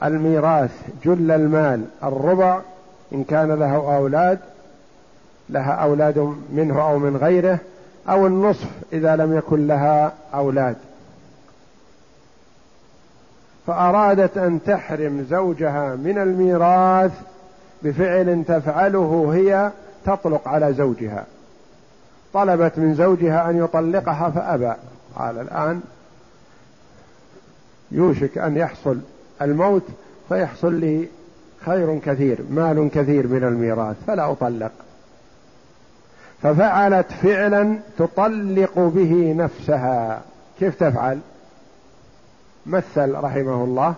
الميراث 0.03 0.71
جل 1.05 1.31
المال 1.31 1.85
الربع 2.03 2.59
إن 3.13 3.23
كان 3.23 3.51
له 3.51 3.95
أولاد 3.95 4.39
لها 5.49 5.71
أولاد 5.71 6.35
منه 6.53 6.81
أو 6.81 6.99
من 6.99 7.17
غيره 7.17 7.59
أو 8.09 8.27
النصف 8.27 8.67
إذا 8.93 9.15
لم 9.15 9.37
يكن 9.37 9.67
لها 9.67 10.13
أولاد. 10.33 10.75
فأرادت 13.67 14.37
أن 14.37 14.59
تحرم 14.65 15.25
زوجها 15.29 15.95
من 15.95 16.17
الميراث 16.17 17.11
بفعل 17.83 18.43
تفعله 18.47 19.31
هي 19.33 19.71
تطلق 20.05 20.47
على 20.47 20.73
زوجها. 20.73 21.25
طلبت 22.33 22.79
من 22.79 22.95
زوجها 22.95 23.49
أن 23.49 23.57
يطلقها 23.57 24.29
فأبى. 24.29 24.73
قال 25.15 25.39
الآن 25.39 25.81
يوشك 27.91 28.37
أن 28.37 28.57
يحصل 28.57 28.99
الموت 29.41 29.83
فيحصل 30.29 30.73
لي 30.73 31.07
خير 31.65 31.99
كثير 31.99 32.39
مال 32.49 32.89
كثير 32.93 33.27
من 33.27 33.43
الميراث 33.43 33.95
فلا 34.07 34.31
أطلق. 34.31 34.71
ففعلت 36.41 37.11
فعلا 37.11 37.79
تطلق 37.97 38.79
به 38.79 39.33
نفسها. 39.37 40.21
كيف 40.59 40.75
تفعل؟ 40.75 41.19
مثل 42.65 43.13
رحمه 43.13 43.63
الله 43.63 43.95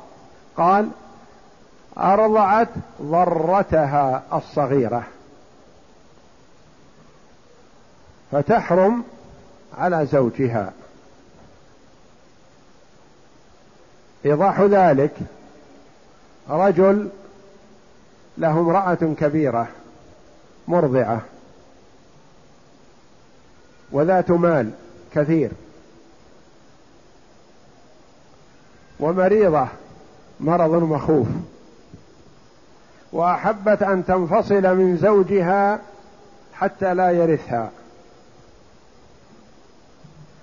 قال 0.57 0.89
أرضعت 1.97 2.69
ضرتها 3.01 4.23
الصغيرة. 4.33 5.03
فتحرم 8.31 9.03
على 9.77 10.05
زوجها. 10.05 10.73
إيضاح 14.25 14.61
ذلك 14.61 15.11
رجل 16.49 17.09
له 18.37 18.51
امرأة 18.51 19.13
كبيرة 19.19 19.67
مرضعة 20.67 21.21
وذات 23.91 24.31
مال 24.31 24.71
كثير 25.13 25.51
ومريضة 28.99 29.67
مرض 30.39 30.71
مخوف. 30.83 31.27
وأحبت 33.11 33.83
أن 33.83 34.05
تنفصل 34.05 34.75
من 34.75 34.97
زوجها 34.97 35.79
حتى 36.53 36.93
لا 36.93 37.11
يرثها. 37.11 37.69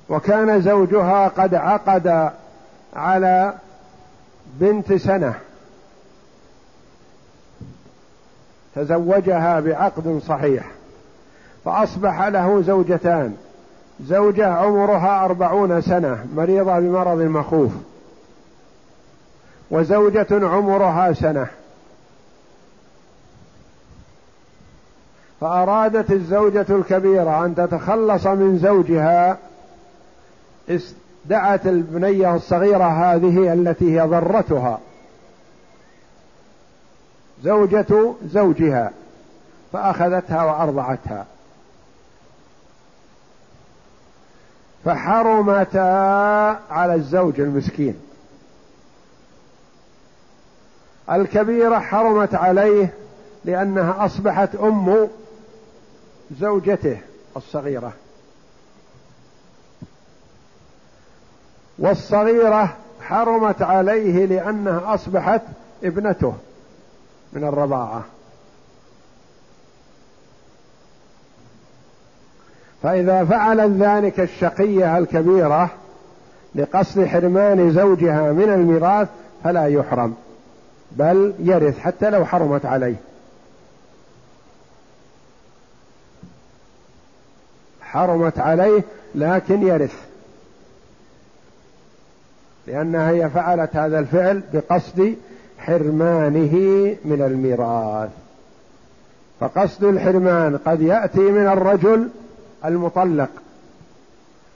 وكان 0.09 0.63
زوجها 0.63 1.29
قد 1.29 1.55
عقد 1.55 2.33
على 2.97 3.55
بنت 4.53 4.93
سنة 4.93 5.35
تزوجها 8.75 9.61
بعقد 9.61 10.21
صحيح 10.29 10.71
فأصبح 11.65 12.23
له 12.23 12.63
زوجتان 12.63 13.37
زوجة 14.07 14.47
عمرها 14.47 15.25
أربعون 15.25 15.81
سنة 15.81 16.27
مريضة 16.37 16.79
بمرض 16.79 17.19
مخوف 17.19 17.73
وزوجة 19.71 20.27
عمرها 20.31 21.13
سنة. 21.13 21.47
فأرادت 25.41 26.11
الزوجة 26.11 26.67
الكبيرة 26.69 27.45
أن 27.45 27.55
تتخلص 27.55 28.27
من 28.27 28.59
زوجها 28.59 29.39
دعت 31.25 31.67
البنية 31.67 32.35
الصغيرة 32.35 32.85
هذه 32.85 33.53
التي 33.53 34.01
هي 34.01 34.07
ضرتها 34.07 34.79
زوجة 37.43 38.15
زوجها 38.27 38.91
فأخذتها 39.73 40.45
وأرضعتها. 40.45 41.27
فحرمتا 44.85 45.79
على 46.71 46.95
الزوج 46.95 47.41
المسكين. 47.41 48.01
الكبيرة 51.11 51.79
حرمت 51.79 52.35
عليه 52.35 52.95
لأنها 53.45 54.07
أصبحت 54.07 54.55
أم 54.55 55.09
زوجته 56.41 56.99
الصغيرة. 57.37 57.93
والصغيرة 61.83 62.77
حرمت 63.01 63.63
عليه 63.63 64.27
لأنها 64.27 64.95
أصبحت 64.95 65.43
ابنته 65.85 66.35
من 67.33 67.45
الرضاعة. 67.45 68.05
فإذا 72.83 73.25
فعلت 73.25 73.73
ذلك 73.83 74.21
الشقية 74.21 74.99
الكبيرة 74.99 75.71
لقصد 76.55 77.05
حرمان 77.05 77.73
زوجها 77.73 78.33
من 78.33 78.53
الميراث 78.53 79.09
فلا 79.45 79.67
يحرم 79.67 80.15
بل 80.93 81.35
يرث 81.39 81.79
حتى 81.79 82.11
لو 82.11 82.25
حرمت 82.25 82.67
عليه. 82.67 82.97
حرمت 87.81 88.39
عليه 88.39 88.83
لكن 89.15 89.67
يرث. 89.67 90.12
لأنها 92.67 93.11
هي 93.11 93.31
فعلت 93.31 93.77
هذا 93.77 93.99
الفعل 93.99 94.43
بقصد 94.53 95.15
حرمانه 95.59 96.55
من 97.05 97.23
الميراث. 97.23 98.11
فقصد 99.41 99.85
الحرمان 99.85 100.57
قد 100.57 100.81
يأتي 100.81 101.21
من 101.21 101.47
الرجل 101.47 102.09
المطلق 102.65 103.29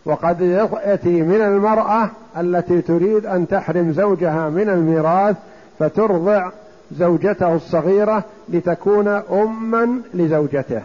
وقد 0.05 0.41
يأتي 0.41 1.23
من 1.23 1.41
المرأة 1.41 2.11
التي 2.37 2.83
تريد 2.83 3.27
أن 3.27 3.49
تحرم 3.49 3.93
زوجها 3.93 4.49
من 4.49 4.69
الميراث 4.69 5.37
فترضع 5.79 6.51
زوجته 6.93 7.55
الصغيرة 7.55 8.25
لتكون 8.49 9.09
أما 9.09 10.01
لزوجته. 10.15 10.83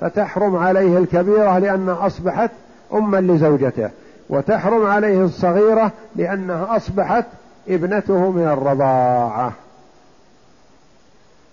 فتحرم 0.00 0.56
عليه 0.56 0.98
الكبيرة 0.98 1.58
لأنها 1.58 2.06
أصبحت 2.06 2.50
أما 2.92 3.20
لزوجته. 3.20 3.90
وتحرم 4.32 4.86
عليه 4.86 5.24
الصغيرة 5.24 5.92
لأنها 6.16 6.76
أصبحت 6.76 7.24
ابنته 7.68 8.30
من 8.30 8.42
الرضاعة. 8.42 9.52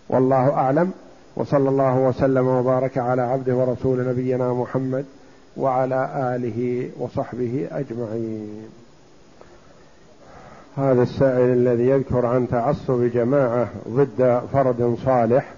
والله 0.10 0.54
أعلم. 0.54 0.92
وصلى 1.36 1.70
الله 1.70 1.98
وسلم 1.98 2.48
وبارك 2.48 2.98
على 2.98 3.22
عبده 3.22 3.56
ورسول 3.56 4.08
نبينا 4.08 4.54
محمد 4.54 5.06
وعلى 5.58 6.10
آله 6.36 6.90
وصحبه 7.00 7.68
أجمعين. 7.72 8.70
هذا 10.78 11.04
السائل 11.04 11.50
الذي 11.54 11.90
يذكر 11.90 12.26
عن 12.26 12.48
تعصب 12.48 13.04
جماعة 13.04 13.68
ضد 13.90 14.42
فرد 14.54 14.98
صالح 15.06 15.54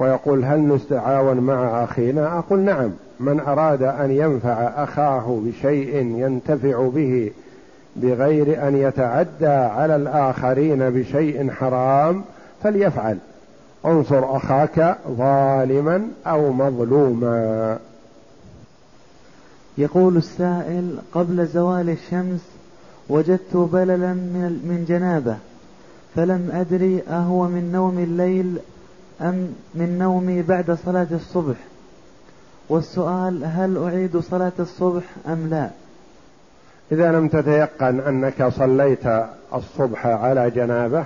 ويقول 0.00 0.44
هل 0.44 0.68
نستعاون 0.68 1.36
مع 1.36 1.84
أخينا؟ 1.84 2.38
أقول 2.38 2.60
نعم. 2.60 2.90
من 3.20 3.40
أراد 3.40 3.82
أن 3.82 4.10
ينفع 4.10 4.84
أخاه 4.84 5.40
بشيء 5.44 5.96
ينتفع 5.96 6.88
به 6.88 7.30
بغير 7.96 8.68
أن 8.68 8.76
يتعدى 8.76 9.46
على 9.46 9.96
الآخرين 9.96 10.90
بشيء 10.90 11.50
حرام 11.50 12.22
فليفعل. 12.62 13.18
انصر 13.86 14.36
أخاك 14.36 14.96
ظالما 15.08 16.08
أو 16.26 16.52
مظلوما. 16.52 17.78
يقول 19.78 20.16
السائل 20.16 20.98
قبل 21.12 21.46
زوال 21.46 21.90
الشمس 21.90 22.40
وجدت 23.08 23.56
بللا 23.56 24.12
من 24.64 24.84
جنابة 24.88 25.36
فلم 26.14 26.50
أدري 26.52 27.02
أهو 27.10 27.44
من 27.44 27.72
نوم 27.72 27.98
الليل 27.98 28.56
أم 29.20 29.54
من 29.74 29.98
نومي 29.98 30.42
بعد 30.42 30.78
صلاة 30.84 31.06
الصبح؟ 31.10 31.56
والسؤال 32.68 33.44
هل 33.44 33.78
أعيد 33.78 34.16
صلاة 34.16 34.52
الصبح 34.58 35.02
أم 35.26 35.46
لا؟ 35.50 35.70
إذا 36.92 37.12
لم 37.12 37.28
تتيقن 37.28 38.00
أنك 38.00 38.48
صليت 38.48 39.06
الصبح 39.54 40.06
على 40.06 40.50
جنابه 40.50 41.04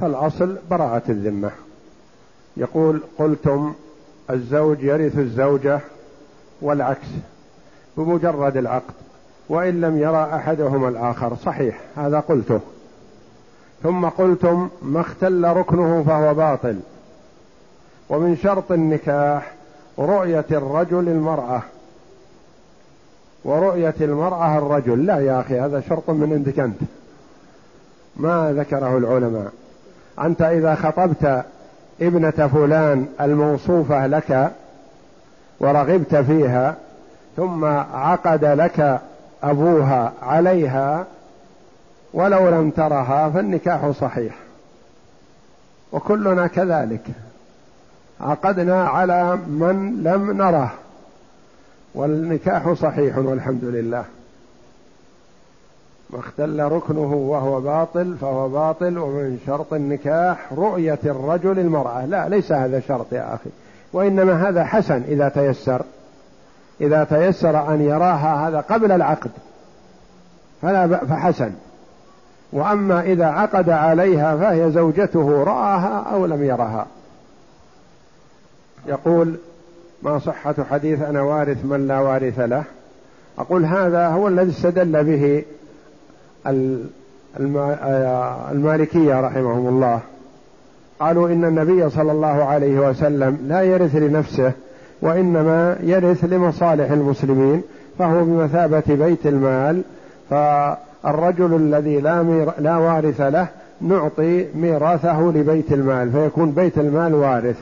فالأصل 0.00 0.56
براءة 0.70 1.02
الذمة. 1.08 1.50
يقول 2.56 3.02
قلتم 3.18 3.74
الزوج 4.30 4.82
يرث 4.82 5.18
الزوجة 5.18 5.80
والعكس 6.62 7.08
بمجرد 7.96 8.56
العقد 8.56 8.94
وإن 9.48 9.80
لم 9.80 9.98
يرى 9.98 10.30
أحدهما 10.34 10.88
الآخر. 10.88 11.36
صحيح 11.36 11.80
هذا 11.96 12.20
قلته. 12.20 12.60
ثم 13.82 14.04
قلتم 14.04 14.68
ما 14.82 15.00
اختل 15.00 15.44
ركنه 15.44 16.04
فهو 16.06 16.34
باطل. 16.34 16.80
ومن 18.14 18.36
شرط 18.36 18.72
النكاح 18.72 19.52
رؤية 19.98 20.44
الرجل 20.50 21.08
المرأة. 21.08 21.62
ورؤية 23.44 23.94
المرأة 24.00 24.58
الرجل. 24.58 25.06
لا 25.06 25.18
يا 25.18 25.40
أخي 25.40 25.60
هذا 25.60 25.80
شرط 25.80 26.10
من 26.10 26.32
عندك 26.32 26.58
أنت. 26.58 26.80
ما 28.16 28.52
ذكره 28.52 28.98
العلماء. 28.98 29.52
أنت 30.20 30.42
إذا 30.42 30.74
خطبت 30.74 31.44
ابنة 32.00 32.50
فلان 32.54 33.06
الموصوفة 33.20 34.06
لك 34.06 34.52
ورغبت 35.60 36.14
فيها 36.14 36.76
ثم 37.36 37.64
عقد 37.94 38.44
لك 38.44 39.00
أبوها 39.42 40.12
عليها 40.22 41.06
ولو 42.12 42.48
لم 42.48 42.70
ترها 42.70 43.30
فالنكاح 43.30 43.90
صحيح. 43.90 44.34
وكلنا 45.92 46.46
كذلك. 46.46 47.23
عقدنا 48.20 48.88
على 48.88 49.36
من 49.36 50.02
لم 50.02 50.32
نره. 50.32 50.72
والنكاح 51.94 52.72
صحيح 52.72 53.18
والحمد 53.18 53.64
لله. 53.64 54.04
ما 56.10 56.18
اختل 56.18 56.62
ركنه 56.62 57.14
وهو 57.14 57.60
باطل 57.60 58.16
فهو 58.20 58.48
باطل 58.48 58.98
ومن 58.98 59.38
شرط 59.46 59.72
النكاح 59.72 60.52
رؤية 60.52 60.98
الرجل 61.04 61.58
المرأة. 61.58 62.06
لا 62.06 62.28
ليس 62.28 62.52
هذا 62.52 62.80
شرط 62.80 63.12
يا 63.12 63.34
أخي. 63.34 63.50
وإنما 63.92 64.48
هذا 64.48 64.64
حسن 64.64 65.02
إذا 65.08 65.28
تيسر. 65.28 65.82
إذا 66.80 67.04
تيسر 67.04 67.74
أن 67.74 67.80
يراها 67.80 68.48
هذا 68.48 68.60
قبل 68.60 68.92
العقد. 68.92 69.30
فلا 70.62 70.86
فحسن. 70.86 71.52
وأما 72.52 73.00
إذا 73.00 73.26
عقد 73.26 73.70
عليها 73.70 74.36
فهي 74.36 74.70
زوجته 74.70 75.44
رآها 75.44 76.04
أو 76.12 76.26
لم 76.26 76.44
يرها. 76.44 76.86
يقول 78.86 79.34
ما 80.02 80.18
صحة 80.18 80.54
حديث 80.70 81.02
أنا 81.02 81.22
وارث 81.22 81.64
من 81.64 81.88
لا 81.88 82.00
وارث 82.00 82.40
له؟ 82.40 82.64
أقول 83.38 83.64
هذا 83.64 84.06
هو 84.08 84.28
الذي 84.28 84.50
استدل 84.50 85.04
به 85.04 85.44
المالكية 88.52 89.20
رحمهم 89.20 89.68
الله. 89.68 90.00
قالوا 91.00 91.28
إن 91.28 91.44
النبي 91.44 91.90
صلى 91.90 92.12
الله 92.12 92.44
عليه 92.44 92.88
وسلم 92.88 93.38
لا 93.48 93.62
يرث 93.62 93.96
لنفسه 93.96 94.52
وإنما 95.02 95.76
يرث 95.82 96.24
لمصالح 96.24 96.90
المسلمين 96.90 97.62
فهو 97.98 98.24
بمثابة 98.24 98.82
بيت 98.88 99.26
المال 99.26 99.82
فالرجل 100.30 101.54
الذي 101.54 102.00
لا, 102.00 102.22
مير 102.22 102.50
لا 102.58 102.76
وارث 102.76 103.20
له 103.20 103.46
نعطي 103.80 104.46
ميراثه 104.54 105.20
لبيت 105.20 105.72
المال 105.72 106.12
فيكون 106.12 106.50
بيت 106.50 106.78
المال 106.78 107.14
وارث. 107.14 107.56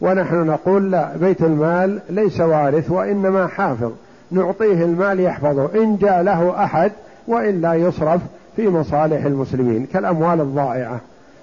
ونحن 0.00 0.46
نقول 0.46 0.90
لا 0.90 1.16
بيت 1.16 1.42
المال 1.42 2.00
ليس 2.10 2.40
وارث 2.40 2.90
وإنما 2.90 3.46
حافظ. 3.46 3.92
نعطيه 4.30 4.84
المال 4.84 5.20
يحفظه 5.20 5.70
إن 5.74 5.96
جاء 5.96 6.22
له 6.22 6.64
أحد 6.64 6.92
وإلا 7.26 7.74
يصرف 7.74 8.20
في 8.56 8.68
مصالح 8.68 9.24
المسلمين 9.24 9.86
كالأموال 9.92 10.40
الضائعة. 10.40 11.00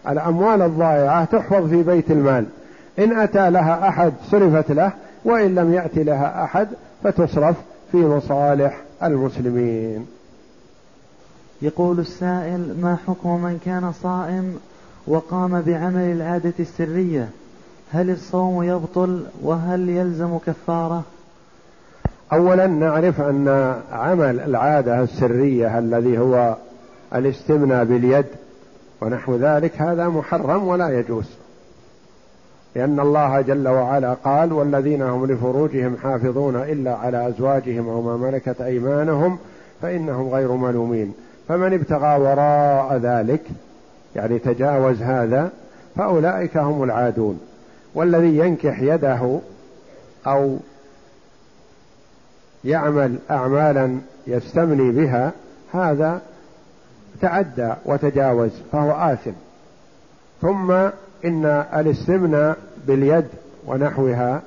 الأموال 0.09 0.61
الضائعة 0.61 1.25
تحفظ 1.25 1.69
في 1.69 1.83
بيت 1.83 2.11
المال. 2.11 2.45
إن 2.99 3.19
أتى 3.19 3.49
لها 3.49 3.87
أحد 3.87 4.13
صرفت 4.31 4.71
له 4.71 4.91
وإن 5.25 5.55
لم 5.55 5.73
يأتي 5.73 6.03
لها 6.03 6.43
أحد 6.43 6.67
فتصرف 7.03 7.55
في 7.91 7.97
مصالح 7.97 8.81
المسلمين. 9.03 10.05
يقول 11.61 11.99
السائل 11.99 12.75
ما 12.81 12.97
حكم 13.07 13.43
من 13.43 13.59
كان 13.65 13.91
صائم 13.91 14.59
وقام 15.07 15.61
بعمل 15.61 16.01
العادة 16.01 16.53
السرية؟ 16.59 17.29
هل 17.91 18.09
الصوم 18.09 18.63
يبطل 18.63 19.23
وهل 19.41 19.89
يلزم 19.89 20.37
كفارة؟ 20.37 21.03
أولا 22.33 22.67
نعرف 22.67 23.21
أن 23.21 23.75
عمل 23.91 24.39
العادة 24.39 25.03
السرية 25.03 25.79
الذي 25.79 26.19
هو 26.19 26.55
الاستمناء 27.15 27.85
باليد 27.85 28.25
ونحو 29.01 29.35
ذلك 29.35 29.81
هذا 29.81 30.07
محرم 30.07 30.67
ولا 30.67 30.99
يجوز. 30.99 31.25
لأن 32.75 32.99
الله 32.99 33.41
جل 33.41 33.67
وعلا 33.67 34.13
قال 34.13 34.53
والذين 34.53 35.01
هم 35.01 35.25
لفروجهم 35.25 35.97
حافظون 36.03 36.55
إلا 36.55 36.95
على 36.95 37.27
أزواجهم 37.27 37.89
أو 37.89 38.01
ما 38.01 38.17
ملكت 38.17 38.61
أيمانهم 38.61 39.37
فإنهم 39.81 40.29
غير 40.29 40.51
ملومين. 40.51 41.13
فمن 41.47 41.73
ابتغى 41.73 42.19
وراء 42.19 42.97
ذلك 42.97 43.41
يعني 44.15 44.39
تجاوز 44.39 45.01
هذا 45.01 45.49
فأولئك 45.95 46.57
هم 46.57 46.83
العادون. 46.83 47.39
والذي 47.95 48.37
ينكح 48.37 48.79
يده 48.79 49.39
أو 50.27 50.57
يعمل 52.65 53.17
أعمالا 53.31 53.97
يستمني 54.27 54.91
بها 54.91 55.31
هذا 55.73 56.21
تعدى 57.21 57.73
وتجاوز 57.85 58.51
فهو 58.71 58.91
آثم. 58.91 59.31
ثم 60.41 60.71
إن 61.25 61.45
الاستمناء 61.75 62.57
باليد 62.87 63.27
ونحوها 63.67 64.41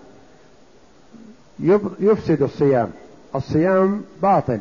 يفسد 2.00 2.42
الصيام. 2.42 2.90
الصيام 3.34 4.02
باطل. 4.22 4.60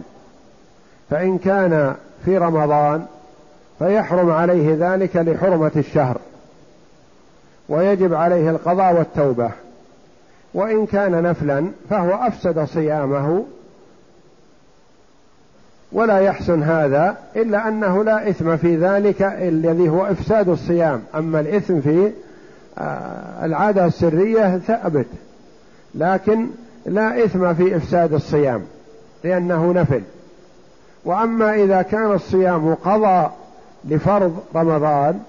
فإن 1.09 1.37
كان 1.37 1.95
في 2.25 2.37
رمضان 2.37 3.05
فيحرم 3.79 4.29
عليه 4.29 4.75
ذلك 4.79 5.15
لحرمة 5.15 5.71
الشهر. 5.75 6.17
ويجب 7.69 8.13
عليه 8.13 8.49
القضاء 8.49 8.93
والتوبة. 8.93 9.51
وإن 10.53 10.85
كان 10.85 11.23
نفلا 11.23 11.67
فهو 11.89 12.27
أفسد 12.27 12.65
صيامه. 12.65 13.45
ولا 15.91 16.19
يحسن 16.19 16.63
هذا 16.63 17.17
إلا 17.35 17.67
أنه 17.67 18.03
لا 18.03 18.29
إثم 18.29 18.57
في 18.57 18.77
ذلك 18.77 19.21
الذي 19.21 19.89
هو 19.89 20.05
إفساد 20.05 20.49
الصيام. 20.49 21.03
أما 21.15 21.39
الإثم 21.39 21.81
في 21.81 22.11
آه، 22.77 23.45
العادة 23.45 23.85
السرية 23.85 24.57
ثابت. 24.57 25.07
لكن 25.95 26.47
لا 26.85 27.25
إثم 27.25 27.53
في 27.53 27.75
إفساد 27.77 28.13
الصيام 28.13 28.61
لأنه 29.23 29.73
نفل. 29.73 30.01
وأما 31.05 31.53
إذا 31.55 31.81
كان 31.81 32.11
الصيام 32.11 32.73
قضى 32.73 33.29
لفرض 33.85 34.39
رمضان 34.55 35.19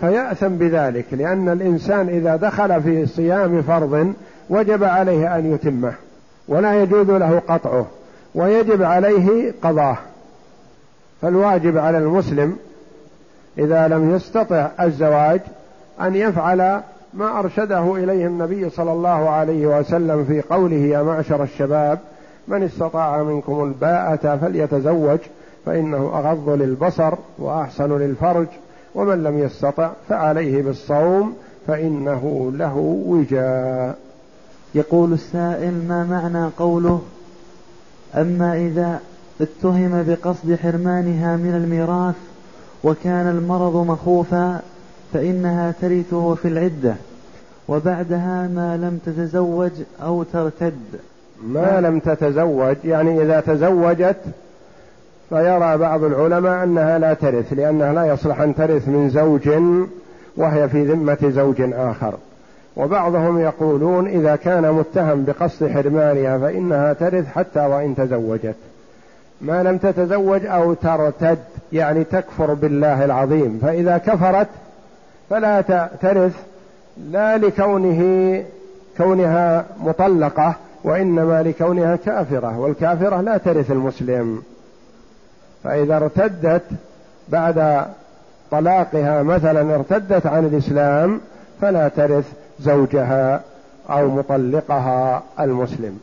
فيأثم 0.00 0.48
بذلك 0.48 1.04
لأن 1.12 1.48
الإنسان 1.48 2.08
إذا 2.08 2.36
دخل 2.36 2.82
في 2.82 3.06
صيام 3.06 3.62
فرض 3.62 4.12
وجب 4.50 4.84
عليه 4.84 5.36
أن 5.38 5.52
يتمه 5.52 5.92
ولا 6.48 6.82
يجوز 6.82 7.10
له 7.10 7.42
قطعه 7.48 7.86
ويجب 8.34 8.82
عليه 8.82 9.54
قضاه. 9.62 9.96
فالواجب 11.22 11.78
على 11.78 11.98
المسلم 11.98 12.56
إذا 13.58 13.88
لم 13.88 14.14
يستطع 14.14 14.68
الزواج 14.80 15.40
أن 16.00 16.14
يفعل 16.14 16.80
ما 17.14 17.38
أرشده 17.38 17.94
إليه 17.96 18.26
النبي 18.26 18.70
صلى 18.70 18.92
الله 18.92 19.30
عليه 19.30 19.66
وسلم 19.66 20.24
في 20.24 20.40
قوله 20.40 20.76
يا 20.76 21.02
معشر 21.02 21.42
الشباب 21.42 21.98
من 22.48 22.62
استطاع 22.62 23.22
منكم 23.22 23.64
الباءة 23.64 24.36
فليتزوج 24.36 25.18
فإنه 25.66 26.12
أغض 26.14 26.50
للبصر 26.50 27.14
وأحسن 27.38 27.98
للفرج. 27.98 28.46
ومن 28.98 29.22
لم 29.22 29.38
يستطع 29.38 29.90
فعليه 30.08 30.62
بالصوم 30.62 31.34
فإنه 31.66 32.52
له 32.54 32.76
وجاء. 33.06 33.98
يقول 34.74 35.12
السائل 35.12 35.72
ما 35.88 36.06
معنى 36.10 36.50
قوله 36.58 37.02
أما 38.14 38.56
إذا 38.56 39.00
اتهم 39.40 40.04
بقصد 40.08 40.54
حرمانها 40.54 41.36
من 41.36 41.54
الميراث 41.54 42.14
وكان 42.84 43.26
المرض 43.26 43.76
مخوفا 43.76 44.60
فإنها 45.12 45.74
ترثه 45.80 46.34
في 46.34 46.48
العدة 46.48 46.94
وبعدها 47.68 48.48
ما 48.54 48.76
لم 48.76 48.98
تتزوج 49.06 49.72
أو 50.02 50.22
ترتد. 50.22 51.00
ما 51.46 51.80
لم 51.80 51.98
تتزوج 51.98 52.76
يعني 52.84 53.22
إذا 53.22 53.40
تزوجت 53.40 54.20
فيرى 55.28 55.78
بعض 55.78 56.04
العلماء 56.04 56.64
أنها 56.64 56.98
لا 56.98 57.14
ترث 57.14 57.52
لأنها 57.52 57.92
لا 57.92 58.04
يصلح 58.04 58.40
أن 58.40 58.54
ترث 58.54 58.88
من 58.88 59.10
زوج 59.10 59.48
وهي 60.36 60.68
في 60.68 60.84
ذمة 60.84 61.18
زوج 61.22 61.60
آخر. 61.60 62.14
وبعضهم 62.76 63.40
يقولون 63.40 64.08
إذا 64.08 64.36
كان 64.36 64.72
متهم 64.72 65.24
بقصد 65.24 65.68
حرمانها 65.68 66.38
فإنها 66.38 66.92
ترث 66.92 67.26
حتى 67.26 67.60
وإن 67.60 67.94
تزوجت. 67.96 68.54
ما 69.40 69.62
لم 69.62 69.78
تتزوج 69.78 70.46
أو 70.46 70.74
ترتد 70.74 71.38
يعني 71.72 72.04
تكفر 72.04 72.54
بالله 72.54 73.04
العظيم. 73.04 73.58
فإذا 73.62 73.98
كفرت 73.98 74.48
فلا 75.30 75.60
ترث 76.02 76.36
لا 77.10 77.36
لكونه 77.36 78.42
كونها 78.96 79.64
مطلقة 79.84 80.54
وإنما 80.84 81.42
لكونها 81.42 81.96
كافرة. 81.96 82.58
والكافرة 82.58 83.20
لا 83.20 83.36
ترث 83.36 83.70
المسلم. 83.70 84.42
فإذا 85.68 85.96
ارتدت 85.96 86.62
بعد 87.28 87.86
طلاقها 88.50 89.22
مثلا 89.22 89.74
ارتدت 89.74 90.26
عن 90.26 90.44
الإسلام 90.44 91.20
فلا 91.60 91.88
ترث 91.88 92.32
زوجها 92.60 93.40
أو 93.90 94.08
مطلقها 94.08 95.22
المسلم. 95.40 96.00